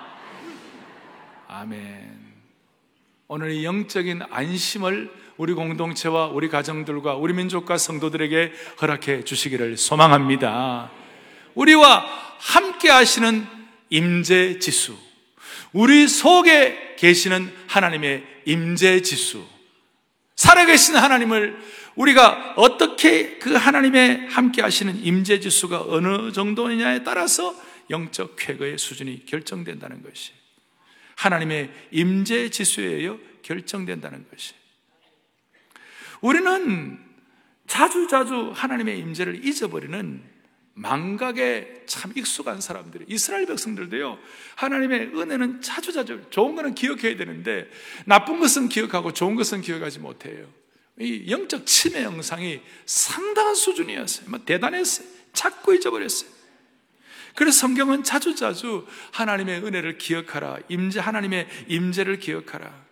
[1.47, 2.03] 아멘.
[3.29, 10.91] 오늘 이 영적인 안심을 우리 공동체와 우리 가정들과 우리 민족과 성도들에게 허락해 주시기를 소망합니다.
[11.55, 12.05] 우리와
[12.37, 13.47] 함께 하시는
[13.89, 14.95] 임재 지수.
[15.71, 19.45] 우리 속에 계시는 하나님의 임재 지수.
[20.35, 21.57] 살아계신 하나님을
[21.95, 27.55] 우리가 어떻게 그 하나님의 함께 하시는 임재 지수가 어느 정도냐에 따라서
[27.89, 30.31] 영적 쾌거의 수준이 결정된다는 것이
[31.15, 34.53] 하나님의 임재 지수에 의해 결정된다는 것이.
[36.21, 36.99] 우리는
[37.67, 40.23] 자주 자주 하나님의 임재를 잊어버리는
[40.75, 44.17] 망각에 참 익숙한 사람들이 이스라엘 백성들도요
[44.55, 47.69] 하나님의 은혜는 자주자주 좋은 거는 기억해야 되는데
[48.05, 50.47] 나쁜 것은 기억하고 좋은 것은 기억하지 못해요
[50.99, 54.29] 이 영적 침해 영상이 상당한 수준이었어요.
[54.29, 55.07] 뭐 대단했어요.
[55.33, 56.29] 자꾸 잊어버렸어요.
[57.35, 62.83] 그래서 성경은 자주자주 하나님의 은혜를 기억하라 임재 하나님의 임재를 기억하라.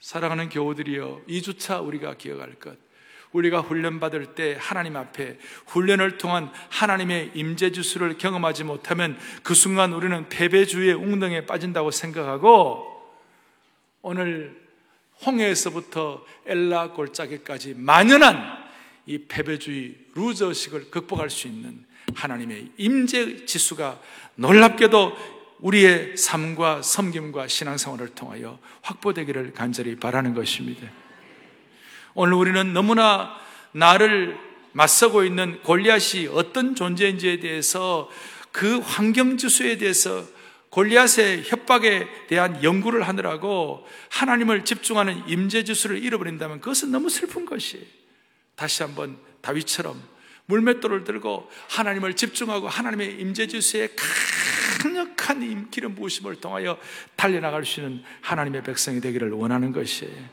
[0.00, 2.78] 사랑하는 교우들이여 2주차 우리가 기억할 것.
[3.32, 10.94] 우리가 훈련받을 때 하나님 앞에 훈련을 통한 하나님의 임재주수를 경험하지 못하면 그 순간 우리는 패배주의의
[10.94, 12.86] 웅덩이에 빠진다고 생각하고
[14.00, 14.67] 오늘
[15.24, 18.68] 홍해에서부터 엘라 골짜기까지 만연한
[19.06, 24.00] 이 패배주의 루저식을 극복할 수 있는 하나님의 임재 지수가
[24.36, 30.88] 놀랍게도 우리의 삶과 섬김과 신앙생활을 통하여 확보되기를 간절히 바라는 것입니다.
[32.14, 33.34] 오늘 우리는 너무나
[33.72, 34.38] 나를
[34.72, 38.08] 맞서고 있는 골리앗이 어떤 존재인지에 대해서
[38.52, 40.24] 그 환경 지수에 대해서
[40.70, 47.86] 골리앗의 협박에 대한 연구를 하느라고 하나님을 집중하는 임재 지수를 잃어버린다면 그것은 너무 슬픈 것이
[48.54, 50.02] 다시 한번 다윗처럼
[50.46, 53.90] 물맷돌을 들고 하나님을 집중하고 하나님의 임재 지수의
[54.82, 56.78] 강력한 기름 부으심을 통하여
[57.16, 60.28] 달려나갈 수 있는 하나님의 백성이 되기를 원하는 것이에요.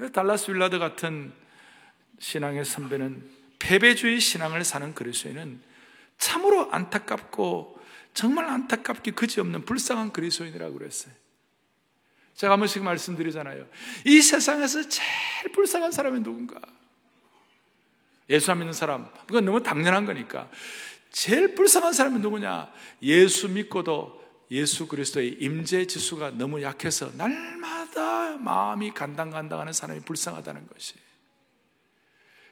[0.00, 0.12] 음.
[0.12, 1.32] 달라스 윌라드 같은
[2.18, 3.22] 신앙의 선배는
[3.58, 5.60] 패배주의 신앙을 사는 그리스도인은
[6.18, 7.75] 참으로 안타깝고
[8.16, 11.12] 정말 안타깝게 그지없는 불쌍한 그리스도인이라고 그랬어요.
[12.34, 13.66] 제가 한 번씩 말씀드리잖아요.
[14.06, 16.58] 이 세상에서 제일 불쌍한 사람이 누군가?
[18.30, 19.06] 예수 안 믿는 사람.
[19.26, 20.50] 그건 너무 당연한 거니까.
[21.10, 22.72] 제일 불쌍한 사람이 누구냐?
[23.02, 30.94] 예수 믿고도 예수 그리스도의 임재 지수가 너무 약해서 날마다 마음이 간당간당하는 사람이 불쌍하다는 것이.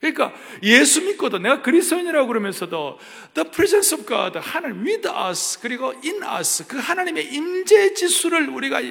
[0.05, 2.99] 그러니까 예수 믿고도 내가 그리스도인이라고 그러면서도
[3.33, 8.83] the presence of God, 하나님 with us 그리고 in us 그 하나님의 임재 지수를 우리가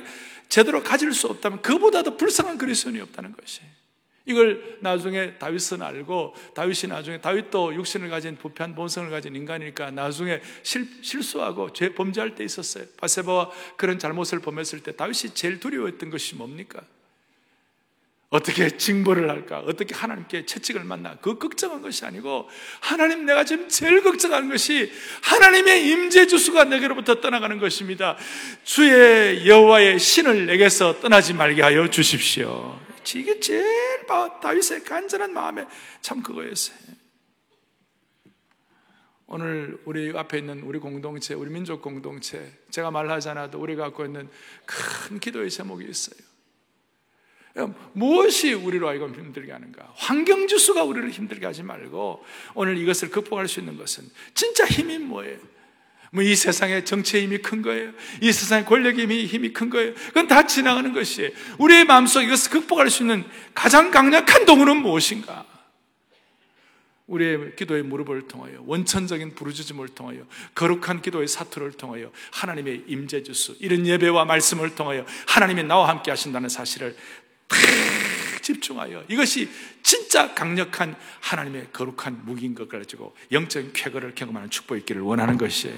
[0.50, 3.62] 제대로 가질 수 없다면 그보다도 불쌍한 그리스도인이 없다는 것이.
[4.26, 10.88] 이걸 나중에 다윗은 알고 다윗이 나중에 다윗도 육신을 가진 부패한 본성을 가진 인간이니까 나중에 실,
[11.04, 12.86] 실수하고 죄 범죄할 때 있었어요.
[12.98, 16.82] 바세바와 그런 잘못을 범했을 때 다윗이 제일 두려워했던 것이 뭡니까?
[18.34, 19.60] 어떻게 징벌을 할까?
[19.60, 21.16] 어떻게 하나님께 채찍을 만나?
[21.22, 24.92] 그 걱정한 것이 아니고 하나님 내가 지금 제일 걱정하는 것이
[25.22, 28.18] 하나님의 임재 주수가 내게로부터 떠나가는 것입니다.
[28.64, 32.80] 주의 여호와의 신을 내게서 떠나지 말게 하여 주십시오.
[33.14, 33.66] 이게 제일
[34.42, 35.68] 다윗의 간절한 마음에
[36.02, 36.78] 참 그거였어요.
[39.28, 44.28] 오늘 우리 앞에 있는 우리 공동체, 우리 민족 공동체, 제가 말하지 않아도 우리가 갖고 있는
[44.66, 46.33] 큰 기도의 제목이 있어요.
[47.94, 49.94] 무엇이 우리로 하여금 힘들게 하는가?
[49.96, 52.24] 환경주수가 우리를 힘들게 하지 말고
[52.56, 55.38] 오늘 이것을 극복할 수 있는 것은 진짜 힘이 뭐예요?
[56.14, 57.92] 뭐 이 세상에 정치의 힘이 큰 거예요.
[58.22, 59.96] 이 세상에 권력의 힘이, 힘이 큰 거예요.
[60.10, 61.32] 그건 다 지나가는 것이에요.
[61.58, 63.24] 우리의 마음속 이것을 극복할 수 있는
[63.56, 65.46] 가장 강력한 동물은 무엇인가?
[67.08, 73.86] 우리의 기도의 무릎을 통하여 원천적인 부르짖음을 통하여 거룩한 기도의 사투를 통하여 하나님의 임재 주수 이런
[73.86, 76.96] 예배와 말씀을 통하여 하나님이 나와 함께 하신다는 사실을
[78.42, 79.50] 집중하여 이것이
[79.82, 85.78] 진짜 강력한 하나님의 거룩한 무기인 것 가지고 영적인 쾌거를 경험하는 축복이 있기를 원하는 것이에요.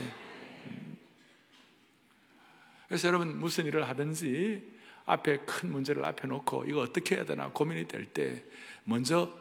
[2.88, 7.88] 그래서 여러분 무슨 일을 하든지 앞에 큰 문제를 앞에 놓고 이거 어떻게 해야 되나 고민이
[7.88, 8.43] 될 때
[8.83, 9.31] 먼저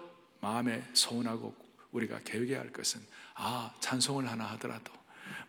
[0.41, 1.55] 마음에 소원하고
[1.93, 3.01] 우리가 계획해야 할 것은
[3.35, 4.93] 아 찬송을 하나 하더라도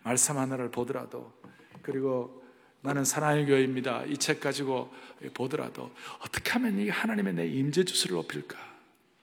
[0.03, 1.33] 말씀 하나를 보더라도
[1.81, 2.44] 그리고
[2.85, 4.03] 나는 사랑의 교회입니다.
[4.05, 4.93] 이 책 가지고
[5.33, 8.57] 보더라도 어떻게 하면 이 하나님의 내 임재 주수를 높일까?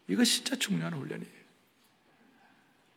[0.08, 1.42] 이거 진짜 중요한 훈련이에요.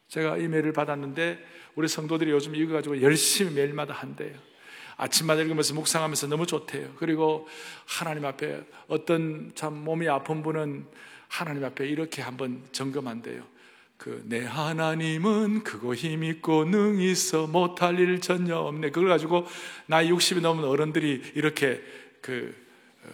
[0.07, 1.39] 제가 이메일을 받았는데
[1.75, 4.33] 우리 성도들이 요즘 이거 가지고 열심히 매일마다 한대요.
[4.97, 6.93] 아침마다 읽으면서 묵상하면서 너무 좋대요.
[6.97, 7.47] 그리고
[7.85, 10.87] 하나님 앞에 어떤 참 몸이 아픈 분은
[11.27, 13.43] 하나님 앞에 이렇게 한번 점검한대요.
[13.97, 18.91] 그 내 하나님은 크고 힘있고 능히 있어 못할 일 전혀 없네.
[18.91, 19.47] 그걸 가지고
[19.87, 21.81] 나이 60이 넘은 어른들이 이렇게
[22.21, 22.55] 그
[23.03, 23.09] 어,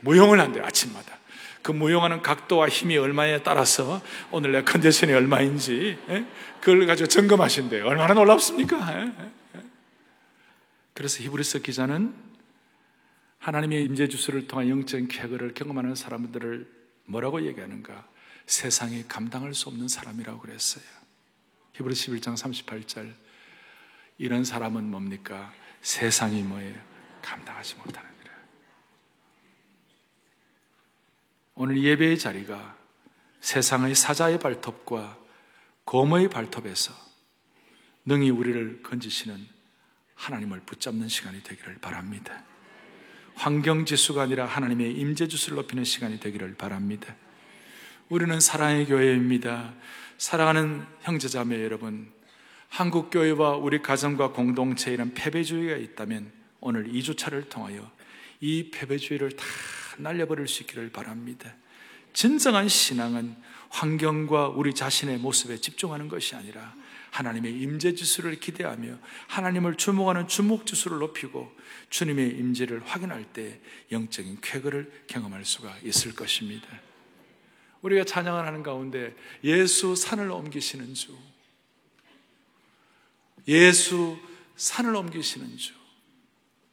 [0.00, 0.64] 무용을 한대요.
[0.64, 1.18] 아침마다.
[1.62, 4.00] 그 무용하는 각도와 힘이 얼마에 따라서
[4.30, 6.14] 오늘 내 컨디션이 얼마인지 에?
[6.14, 6.26] 예?
[6.60, 7.84] 그걸 가지고 점검하신대요.
[7.84, 8.76] 얼마나 놀랍습니까?
[8.92, 9.04] 에?
[9.04, 9.30] 예?
[9.56, 9.62] 예?
[10.94, 12.14] 그래서 히브리서 기자는
[13.38, 16.68] 하나님의 임재 주수를 통한 영적인 쾌거를 경험하는 사람들을
[17.06, 18.06] 뭐라고 얘기하는가?
[18.46, 20.84] 세상이 감당할 수 없는 사람이라고 그랬어요.
[21.74, 23.12] 히브리 11장 38절.
[24.18, 25.52] 이런 사람은 뭡니까?
[25.82, 26.80] 세상이 뭐예요?
[27.22, 28.38] 감당하지 못하는 거예요.
[31.54, 32.76] 오늘 예배의 자리가
[33.40, 35.18] 세상의 사자의 발톱과
[35.84, 36.92] 곰의 발톱에서
[38.04, 39.46] 능히 우리를 건지시는
[40.14, 42.44] 하나님을 붙잡는 시간이 되기를 바랍니다.
[43.34, 47.14] 환경 지수가 아니라 하나님의 임재주수를 높이는 시간이 되기를 바랍니다.
[48.08, 49.74] 우리는 사랑의 교회입니다.
[50.16, 52.12] 사랑하는 형제자매 여러분,
[52.68, 57.90] 한국 교회와 우리 가정과 공동체에 이런 패배주의가 있다면 오늘 2주차를 통하여
[58.40, 59.44] 이 패배주의를 다
[59.98, 61.52] 날려버릴 수 있기를 바랍니다.
[62.12, 63.34] 진정한 신앙은
[63.70, 66.74] 환경과 우리 자신의 모습에 집중하는 것이 아니라
[67.10, 71.52] 하나님의 임재 지수를 기대하며 하나님을 주목하는 주목 지수를 높이고
[71.90, 76.68] 주님의 임재를 확인할 때 영적인 쾌거를 경험할 수가 있을 것입니다.
[77.86, 81.16] 우리가 찬양을 하는 가운데 예수 산을 옮기시는 주.
[83.46, 84.18] 예수
[84.56, 85.72] 산을 옮기시는 주.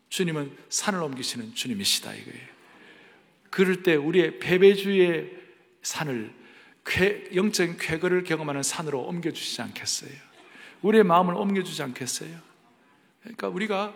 [0.10, 2.48] 주님은 산을 옮기시는 주님이시다 이거예요.
[3.52, 5.38] 그럴 때 우리의 패배주의
[5.84, 6.34] 산을
[7.36, 10.12] 영적인 쾌거를 경험하는 산으로 옮겨주시지 않겠어요?
[10.82, 12.40] 우리의 마음을 옮겨주지 않겠어요?
[13.22, 13.94] 그러니까 우리가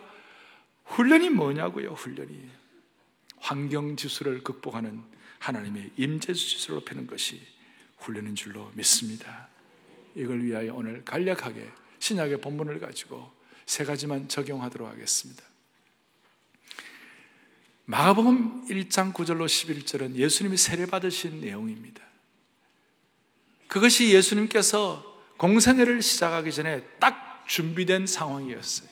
[0.85, 2.49] 훈련이 뭐냐고요, 훈련이.
[3.39, 5.03] 환경 지수를 극복하는
[5.39, 7.41] 하나님의 임재 지수를 높이는 것이
[7.97, 9.47] 훈련인 줄로 믿습니다.
[10.15, 11.69] 이걸 위하여 오늘 간략하게
[11.99, 13.31] 신약의 본문을 가지고
[13.65, 15.43] 세 가지만 적용하도록 하겠습니다.
[17.85, 22.03] 마가복음 1장 9절로 11절은 예수님이 세례 받으신 내용입니다.
[23.67, 25.05] 그것이 예수님께서
[25.37, 28.89] 공생애를 시작하기 전에 딱 준비된 상황이었어요.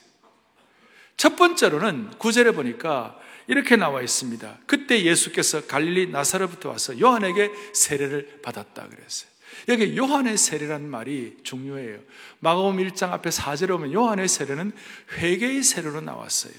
[1.17, 4.59] 첫 번째로는 구절에 보니까 이렇게 나와 있습니다.
[4.65, 9.29] 그때 예수께서 갈릴리 나사로부터 와서 요한에게 세례를 받았다 그랬어요.
[9.69, 11.99] 여기 요한의 세례라는 말이 중요해요.
[12.39, 14.71] 마가복음 1장 앞에 4절에 보면 요한의 세례는
[15.17, 16.53] 회개의 세례로 나왔어요.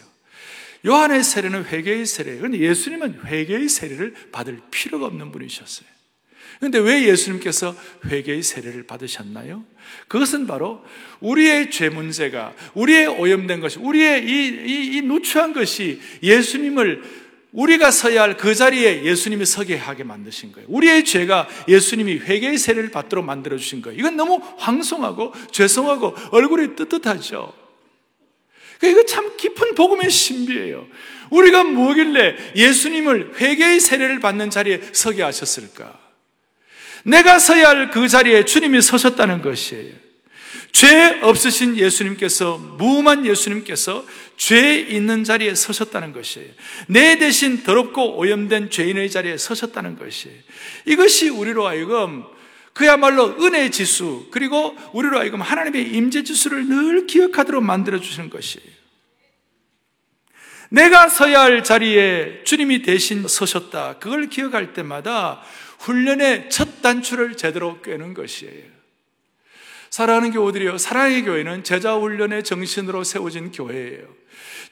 [0.87, 2.37] 요한의 세례는 회개의 세례.
[2.37, 5.96] 그런데 예수님은 회개의 세례를 받을 필요가 없는 분이셨어요.
[6.59, 9.65] 그런데 왜 예수님께서 회개의 세례를 받으셨나요?
[10.09, 10.85] 그것은 바로
[11.21, 18.23] 우리의 죄 문제가, 우리의 오염된 것이, 우리의 이, 이, 이 누추한 것이 예수님을 우리가 서야
[18.23, 20.69] 할 그 자리에 예수님이 서게 하게 만드신 거예요.
[20.71, 23.99] 우리의 죄가 예수님이 회개의 세례를 받도록 만들어 주신 거예요.
[23.99, 27.53] 이건 너무 황송하고 죄송하고 얼굴이 뜨뜻하죠.
[28.79, 30.87] 그러니까 이거 참 깊은 복음의 신비예요.
[31.31, 36.06] 우리가 뭐길래 예수님을 회개의 세례를 받는 자리에 서게 하셨을까?
[37.07, 39.95] 내가 서야 할 그 자리에 주님이 서셨다는 것이에요.
[40.73, 44.05] 죄 없으신 예수님께서, 무음한 예수님께서
[44.37, 46.49] 죄 있는 자리에 서셨다는 것이에요.
[46.89, 50.37] 내 대신 더럽고 오염된 죄인의 자리에 서셨다는 것이에요.
[50.85, 52.25] 이것이 우리로 하여금
[52.73, 58.67] 그야말로 은혜의 지수, 그리고 우리로 하여금 하나님의 임재 지수를 늘 기억하도록 만들어 주시는 것이에요.
[60.69, 63.99] 내가 서야 할 자리에 주님이 대신 서셨다.
[63.99, 65.41] 그걸 기억할 때마다
[65.79, 68.77] 훈련의 첫 단추를 제대로 꿰는 것이에요.
[69.91, 70.79] 사랑하는 교우들이요.
[70.79, 74.05] 사랑의 교회는 제자 훈련의 정신으로 세워진 교회예요.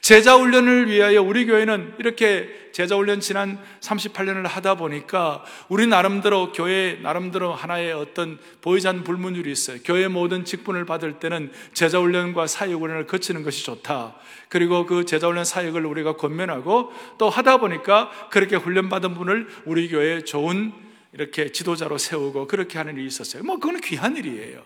[0.01, 6.99] 제자 훈련을 위하여 우리 교회는 이렇게 제자 훈련 지난 38년을 하다 보니까 우리 나름대로 교회
[7.01, 9.79] 나름대로 하나의 어떤 보이지 불문율이 있어요.
[9.83, 14.17] 교회 모든 직분을 받을 때는 제자 훈련과 사역 훈련을 거치는 것이 좋다.
[14.51, 19.89] 그리고 그 제자 훈련 사역을 우리가 권면하고 또 하다 보니까 그렇게 훈련 받은 분을 우리
[19.89, 23.43] 교회에 좋은 이렇게 지도자로 세우고 그렇게 하는 일이 있었어요.
[23.45, 24.63] 뭐 그건 귀한 일이에요.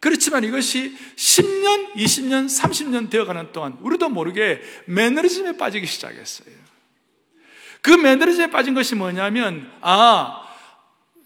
[0.00, 6.54] 그렇지만 이것이 10년, 20년, 30년 되어가는 동안 우리도 모르게 매너리즘에 빠지기 시작했어요.
[7.82, 10.42] 그 매너리즘에 빠진 것이 뭐냐면, 아,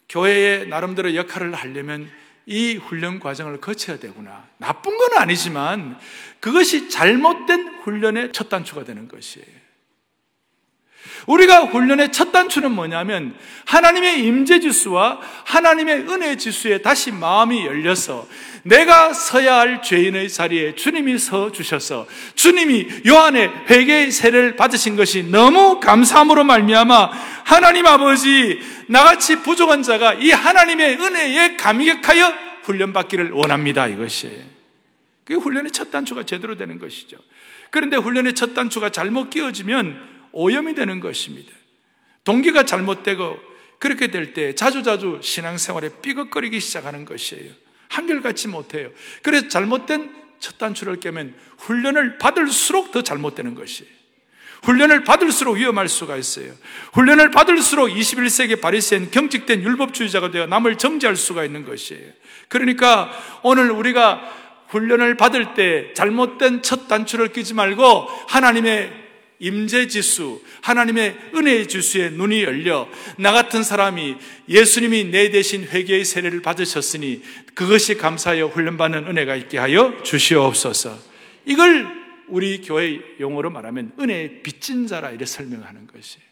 [0.09, 2.11] 교회의 나름대로 역할을 하려면
[2.45, 4.49] 이 훈련 과정을 거쳐야 되구나.
[4.59, 5.99] 나쁜 건 아니지만
[6.41, 9.62] 그것이 잘못된 훈련의 첫 단추가 되는 것이에요.
[11.27, 13.35] 우리가 훈련의 첫 단추는 뭐냐면
[13.65, 18.27] 하나님의 임재 지수와 하나님의 은혜 지수에 다시 마음이 열려서
[18.65, 25.81] 내가 서야 할 죄인의 자리에 주님이 서 주셔서 주님이 요한의 회개의 세례를 받으신 것이 너무
[25.81, 27.11] 감사함으로 말미암아
[27.45, 34.43] 하나님 아버지 나같이 부족한 자가 이 하나님의 은혜에 감격하여 훈련받기를 원합니다 이것이
[35.25, 37.17] 그 훈련의 첫 단추가 제대로 되는 것이죠.
[37.71, 41.53] 그런데 훈련의 첫 단추가 잘못 끼어지면 오염이 되는 것입니다.
[42.25, 43.39] 동기가 잘못되고
[43.79, 47.53] 그렇게 될 때 자주자주 신앙생활에 삐걱거리기 시작하는 것이에요.
[47.89, 48.91] 한결같이 못해요.
[49.23, 53.91] 그래서 잘못된 첫 단추를 깨면 훈련을 받을수록 더 잘못되는 것이에요.
[54.63, 56.53] 훈련을 받을수록 위험할 수가 있어요.
[56.93, 62.13] 훈련을 받을수록 21세기 바리새인 경직된 율법주의자가 되어 남을 정죄할 수가 있는 것이에요.
[62.49, 63.11] 그러니까
[63.43, 64.23] 오늘 우리가
[64.69, 69.03] 훈련을 받을 때 잘못된 첫 단추를 끼지 말고 하나님의
[69.43, 74.17] 임재 지수, 하나님의 은혜의 지수에 눈이 열려 나 같은 사람이
[74.49, 77.23] 예수님이 내 대신 회개의 세례를 받으셨으니
[77.55, 80.97] 그것이 감사하여 훈련받는 은혜가 있게 하여 주시옵소서.
[81.45, 81.89] 이걸
[82.29, 86.32] 우리 교회 용어로 말하면 은혜의 빚진 자라 이렇게 설명하는 것이에요.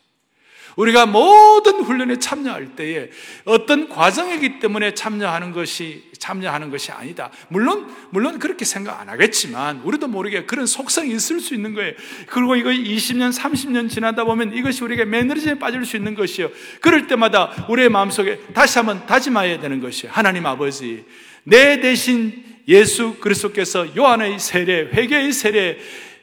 [0.76, 3.10] 우리가 모든 훈련에 참여할 때에
[3.44, 7.30] 어떤 과정이기 때문에 참여하는 것이 참여하는 것이 아니다.
[7.48, 11.92] 물론 물론 그렇게 생각 안 하겠지만 우리도 모르게 그런 속성이 있을 수 있는 거예요.
[12.26, 16.50] 그리고 이거 20년, 30년 지나다 보면 이것이 우리가 매너리즘에 빠질 수 있는 것이요.
[16.80, 20.12] 그럴 때마다 우리의 마음속에 다시 한번 다짐해야 되는 것이에요.
[20.12, 21.04] 하나님 아버지,
[21.44, 25.78] 내 대신 예수 그리스도께서 요한의 세례, 회개의 세례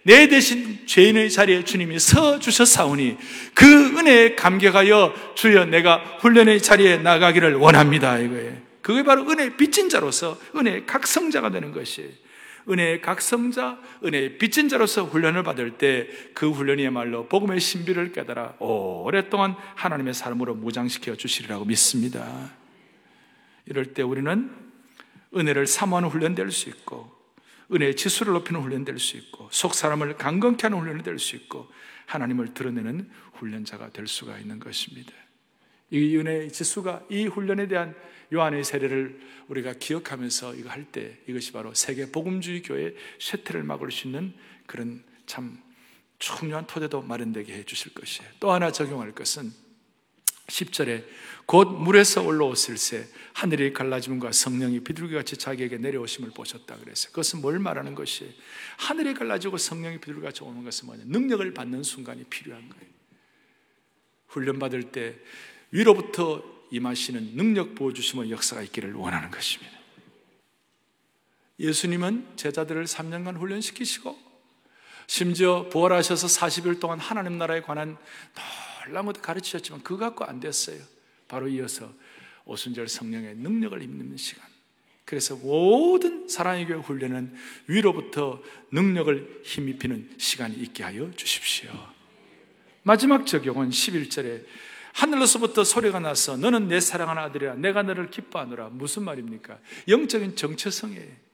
[0.08, 3.18] 내 대신 죄인의 자리에 주님이 서 주셨사오니
[3.54, 3.66] 그
[3.98, 8.18] 은혜에 감격하여 주여 내가 훈련의 자리에 나가기를 원합니다.
[8.18, 8.56] 이거예요.
[8.82, 12.10] 그게 바로 은혜의 빚진 자로서 은혜의 각성자가 되는 것이에요.
[12.70, 20.14] 은혜의 각성자, 은혜의 빚진 자로서 훈련을 받을 때 그 훈련이야말로 복음의 신비를 깨달아 오랫동안 하나님의
[20.14, 22.52] 삶으로 무장시켜 주시리라고 믿습니다.
[23.66, 24.50] 이럴 때 우리는
[25.36, 27.17] 은혜를 사모하는 훈련될 수 있고
[27.72, 31.70] 은혜의 지수를 높이는 훈련이 될 수 있고 속 사람을 강건케 하는 훈련이 될 수 있고
[32.06, 35.12] 하나님을 드러내는 훈련자가 될 수가 있는 것입니다.
[35.90, 37.96] 이 은혜의 지수가 이 훈련에 대한
[38.34, 44.08] 요한의 세례를 우리가 기억하면서 이거 할 때 이것이 바로 세계 복음주의 교회 쇠퇴를 막을 수
[44.08, 44.34] 있는
[44.66, 45.62] 그런 참
[46.20, 48.30] 중요한 토대도 마련되게 해 주실 것이에요.
[48.40, 49.52] 또 하나 적용할 것은
[50.48, 51.06] 10절에
[51.48, 57.12] 곧 물에서 올라오실새 하늘이 갈라짐과 성령이 비둘기같이 자기에게 내려오심을 보셨다 그랬어요.
[57.12, 58.36] 그것은 뭘 말하는 것이
[58.76, 61.04] 하늘이 갈라지고 성령이 비둘기같이 오는 것은 뭐냐?
[61.08, 62.86] 능력을 받는 순간이 필요한 거예요.
[64.28, 65.16] 훈련받을 때
[65.72, 69.72] 위로부터 임하시는 능력 보여주심의 역사가 있기를 원하는 것입니다.
[71.60, 74.20] 예수님은 제자들을 3년간 훈련시키시고
[75.08, 77.98] 심지어 부활하셔서 40일 동안 하나님 나라에 관한
[78.86, 80.97] 놀라운 것도 가르치셨지만 그거 갖고 안 됐어요.
[81.28, 81.92] 바로 이어서
[82.46, 84.46] 오순절 성령의 능력을 입는 시간.
[85.06, 87.34] 그래서 모든 사랑의 교회 훈련은
[87.68, 91.72] 위로부터 능력을 힘입히는 시간이 있게 하여 주십시오.
[92.84, 94.46] 마지막 적용은 11절에
[94.94, 98.70] 하늘로서부터 소리가 나서 너는 내 사랑하는 아들이라 내가 너를 기뻐하노라.
[98.70, 99.60] 무슨 말입니까?
[99.88, 101.27] 영적인 정체성이에요.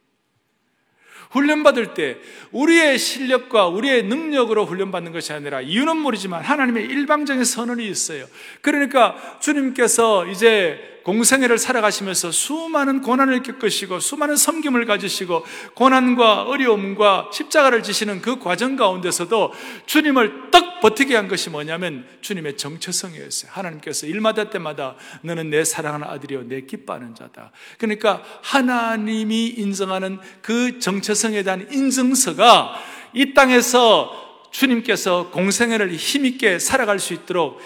[1.32, 2.17] 훈련받을 때
[2.51, 8.26] 우리의 실력과 우리의 능력으로 훈련받는 것이 아니라 이유는 모르지만 하나님의 일방적인 선언이 있어요.
[8.61, 15.45] 그러니까 주님께서 이제 공생애를 살아가시면서 수많은 고난을 겪으시고 수많은 섬김을 가지시고
[15.76, 19.54] 고난과 어려움과 십자가를 지시는 그 과정 가운데서도
[19.86, 23.51] 주님을 떡 버티게 한 것이 뭐냐면 주님의 정체성이었어요.
[23.54, 27.51] 하나님께서 일마다 때마다 너는 내 사랑하는 아들이요 내 기뻐하는 자다.
[27.78, 32.76] 그러니까 하나님이 인정하는 그 정체성에 대한 인증서가
[33.14, 37.60] 이 땅에서 주님께서 공생애를 힘있게 살아갈 수 있도록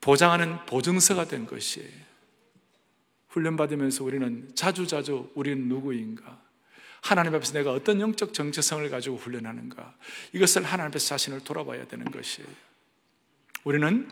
[0.00, 2.07] 보장하는 보증서가 된 것이에요.
[3.28, 6.40] 훈련받으면서 우리는 자주자주 우리는 누구인가?
[7.00, 9.94] 하나님 앞에서 내가 어떤 영적 정체성을 가지고 훈련하는가?
[10.32, 12.48] 이것을 하나님 앞에서 자신을 돌아봐야 되는 것이에요.
[13.64, 14.08] 우리는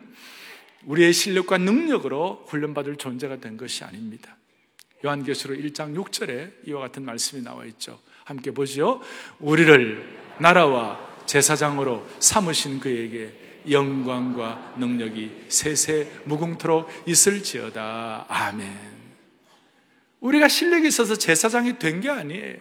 [0.85, 4.37] 우리의 실력과 능력으로 훈련받을 존재가 된 것이 아닙니다.
[5.05, 8.01] 요한계시록 1장 6절에 이와 같은 말씀이 나와 있죠.
[8.25, 9.01] 함께 보죠.
[9.39, 18.27] 우리를 나라와 제사장으로 삼으신 그에게 영광과 능력이 세세 무궁토록 있을지어다.
[18.29, 18.96] 아멘.
[20.21, 22.57] 우리가 실력이 있어서 제사장이 된 게 아니에요.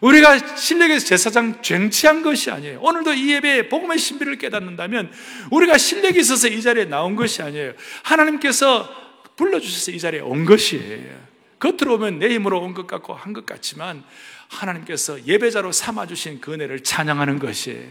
[0.00, 2.80] 우리가 실력에서 제사장 쟁취한 것이 아니에요.
[2.80, 5.12] 오늘도 이 예배에 복음의 신비를 깨닫는다면
[5.50, 7.74] 우리가 실력이 있어서 이 자리에 나온 것이 아니에요.
[8.02, 8.88] 하나님께서
[9.36, 11.28] 불러주셔서 이 자리에 온 것이에요.
[11.58, 14.02] 겉으로 오면 내 힘으로 온 것 같고 한 것 같지만
[14.48, 17.86] 하나님께서 예배자로 삼아주신 그 은혜를 찬양하는 것이에요.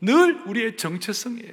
[0.00, 1.52] 늘 우리의 정체성이에요.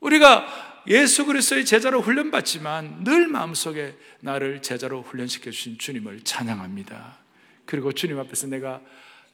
[0.00, 7.18] 우리가 예수 그리스도의 제자로 훈련받지만 늘 마음속에 나를 제자로 훈련시켜 주신 주님을 찬양합니다.
[7.66, 8.80] 그리고 주님 앞에서 내가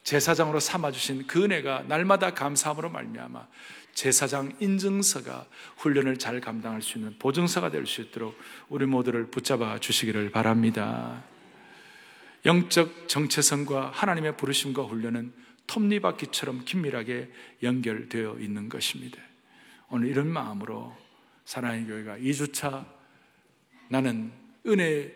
[0.03, 3.47] 제사장으로 삼아 주신 그 은혜가 날마다 감사함으로 말미암아
[3.93, 8.37] 제사장 인증서가 훈련을 잘 감당할 수 있는 보증서가 될 수 있도록
[8.69, 11.23] 우리 모두를 붙잡아 주시기를 바랍니다.
[12.45, 15.33] 영적 정체성과 하나님의 부르심과 훈련은
[15.65, 17.29] 톱니바퀴처럼 긴밀하게
[17.63, 19.17] 연결되어 있는 것입니다.
[19.89, 20.95] 오늘 이런 마음으로
[21.47, 22.85] 사랑의 교회가 2주차
[23.87, 24.33] 나는
[24.65, 25.15] 은혜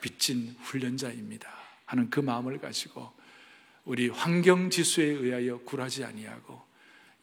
[0.00, 1.48] 빚진 훈련자입니다.
[1.86, 3.12] 하는 그 마음을 가지고
[3.84, 6.60] 우리 환경 지수에 의하여 굴하지 아니하고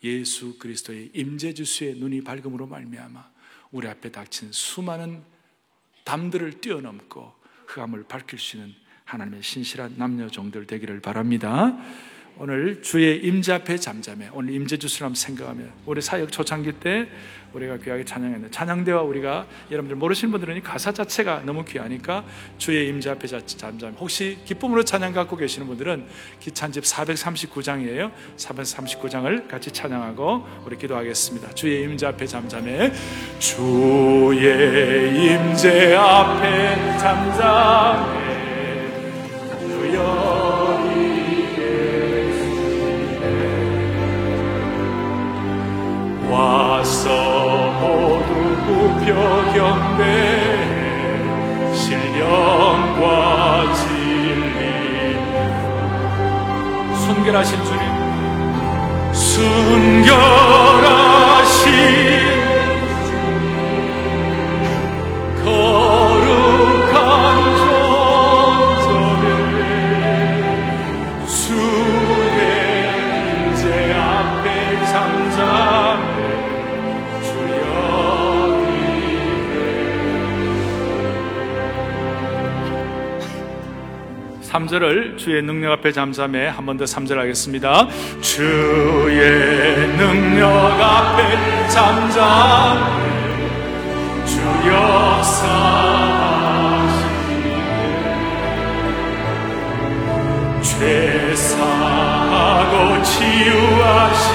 [0.05, 3.31] 예수 그리스도의 임재 지수의 눈이 밝음으로 말미암아
[3.71, 5.21] 우리 앞에 닥친 수많은
[6.05, 7.33] 담들을 뛰어넘고
[7.67, 11.77] 흑암을 밝힐 수 있는 하나님의 신실한 남녀 종들 되기를 바랍니다.
[12.37, 17.09] 오늘 주의 임재 앞에 잠잠해 오늘 임재 한번 생각하며 우리 사역 초창기 때
[17.55, 22.23] 우리가 귀하게 찬양했는데 찬양대와 우리가 여러분들 모르시는 분들은 이 가사 자체가 너무 귀하니까
[22.57, 23.95] 주의 임재 앞에 잠잠.
[23.97, 26.05] 혹시 기쁨으로 찬양 갖고 계시는 분들은
[26.39, 28.11] 기찬집 439장이에요.
[28.37, 31.53] 439장을 같이 찬양하고 우리 기도하겠습니다.
[31.53, 32.91] 주의 임재 앞에 잠잠해.
[33.39, 38.25] 주의 임재 앞에 잠잠해.
[39.59, 40.45] 주여
[46.29, 47.09] 와 서
[47.81, 48.31] 모두
[48.65, 49.13] 굽혀
[49.53, 53.03] 경배해 신령과
[53.73, 54.59] 진리.
[57.05, 57.83] 순결하신 주님.
[59.13, 61.04] 순결하
[84.79, 87.87] 3절을 주의 능력 앞에 잠잠해 한 번 더 3절 하겠습니다.
[88.21, 93.05] 주의 능력 앞에 잠잠해
[94.25, 95.45] 주 역사하시네
[100.61, 104.34] 죄 사고 치유하시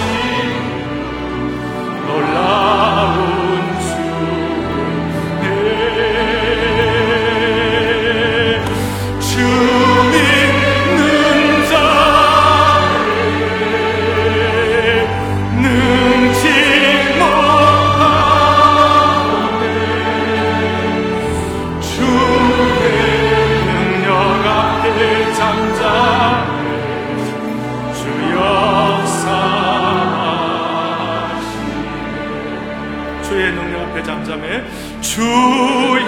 [35.20, 36.02] 주의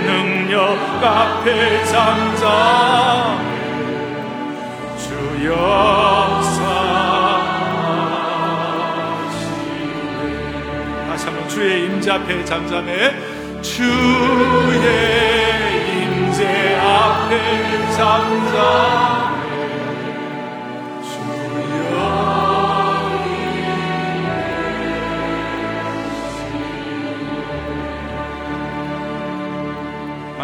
[0.00, 3.38] 능력 앞에 잠잠
[4.98, 5.14] 주
[5.46, 6.66] 역사하시네.
[11.08, 13.14] 다시 한번 주의 임재 앞에 잠잠해
[13.62, 14.86] 주의
[16.02, 19.25] 임재 앞에 잠잠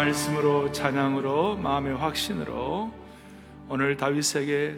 [0.03, 2.93] 말씀으로 찬양으로 마음의 확신으로
[3.69, 4.75] 오늘 다윗에게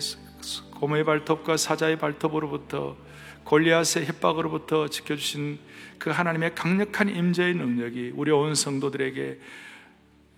[0.76, 2.96] 고모의 발톱과 사자의 발톱으로부터
[3.44, 5.58] 골리앗의 협박으로부터 지켜주신
[5.98, 9.40] 그 하나님의 강력한 임재의 능력이 우리 온 성도들에게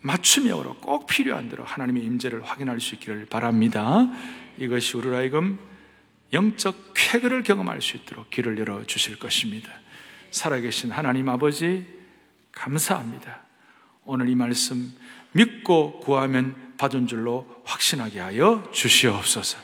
[0.02, 4.08] 맞춤형으로 꼭 필요한 대로 하나님의 임재를 확인할 수 있기를 바랍니다.
[4.58, 5.60] 이것이 우리 하여금
[6.32, 9.70] 영적 쾌거를 경험할 수 있도록 길을 열어 주실 것입니다.
[10.32, 11.86] 살아계신 하나님 아버지
[12.54, 13.47] 감사합니다.
[14.08, 14.94] 오늘 이 말씀
[15.34, 19.58] 믿고 구하면 받은 줄로 확신하게 하여 주시옵소서.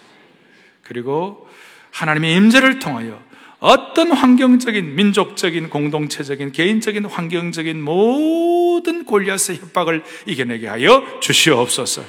[0.84, 1.48] 그리고
[1.92, 3.22] 하나님의 임재를 통하여
[3.60, 12.04] 어떤 환경적인 민족적인 공동체적인 개인적인 환경적인 모든 골리앗의 협박을 이겨내게 하여 주시옵소서.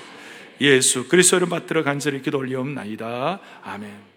[0.61, 3.39] 예수 그리스도를 받들어 간절히 기도 올리옵나이다.
[3.63, 4.14] 아멘.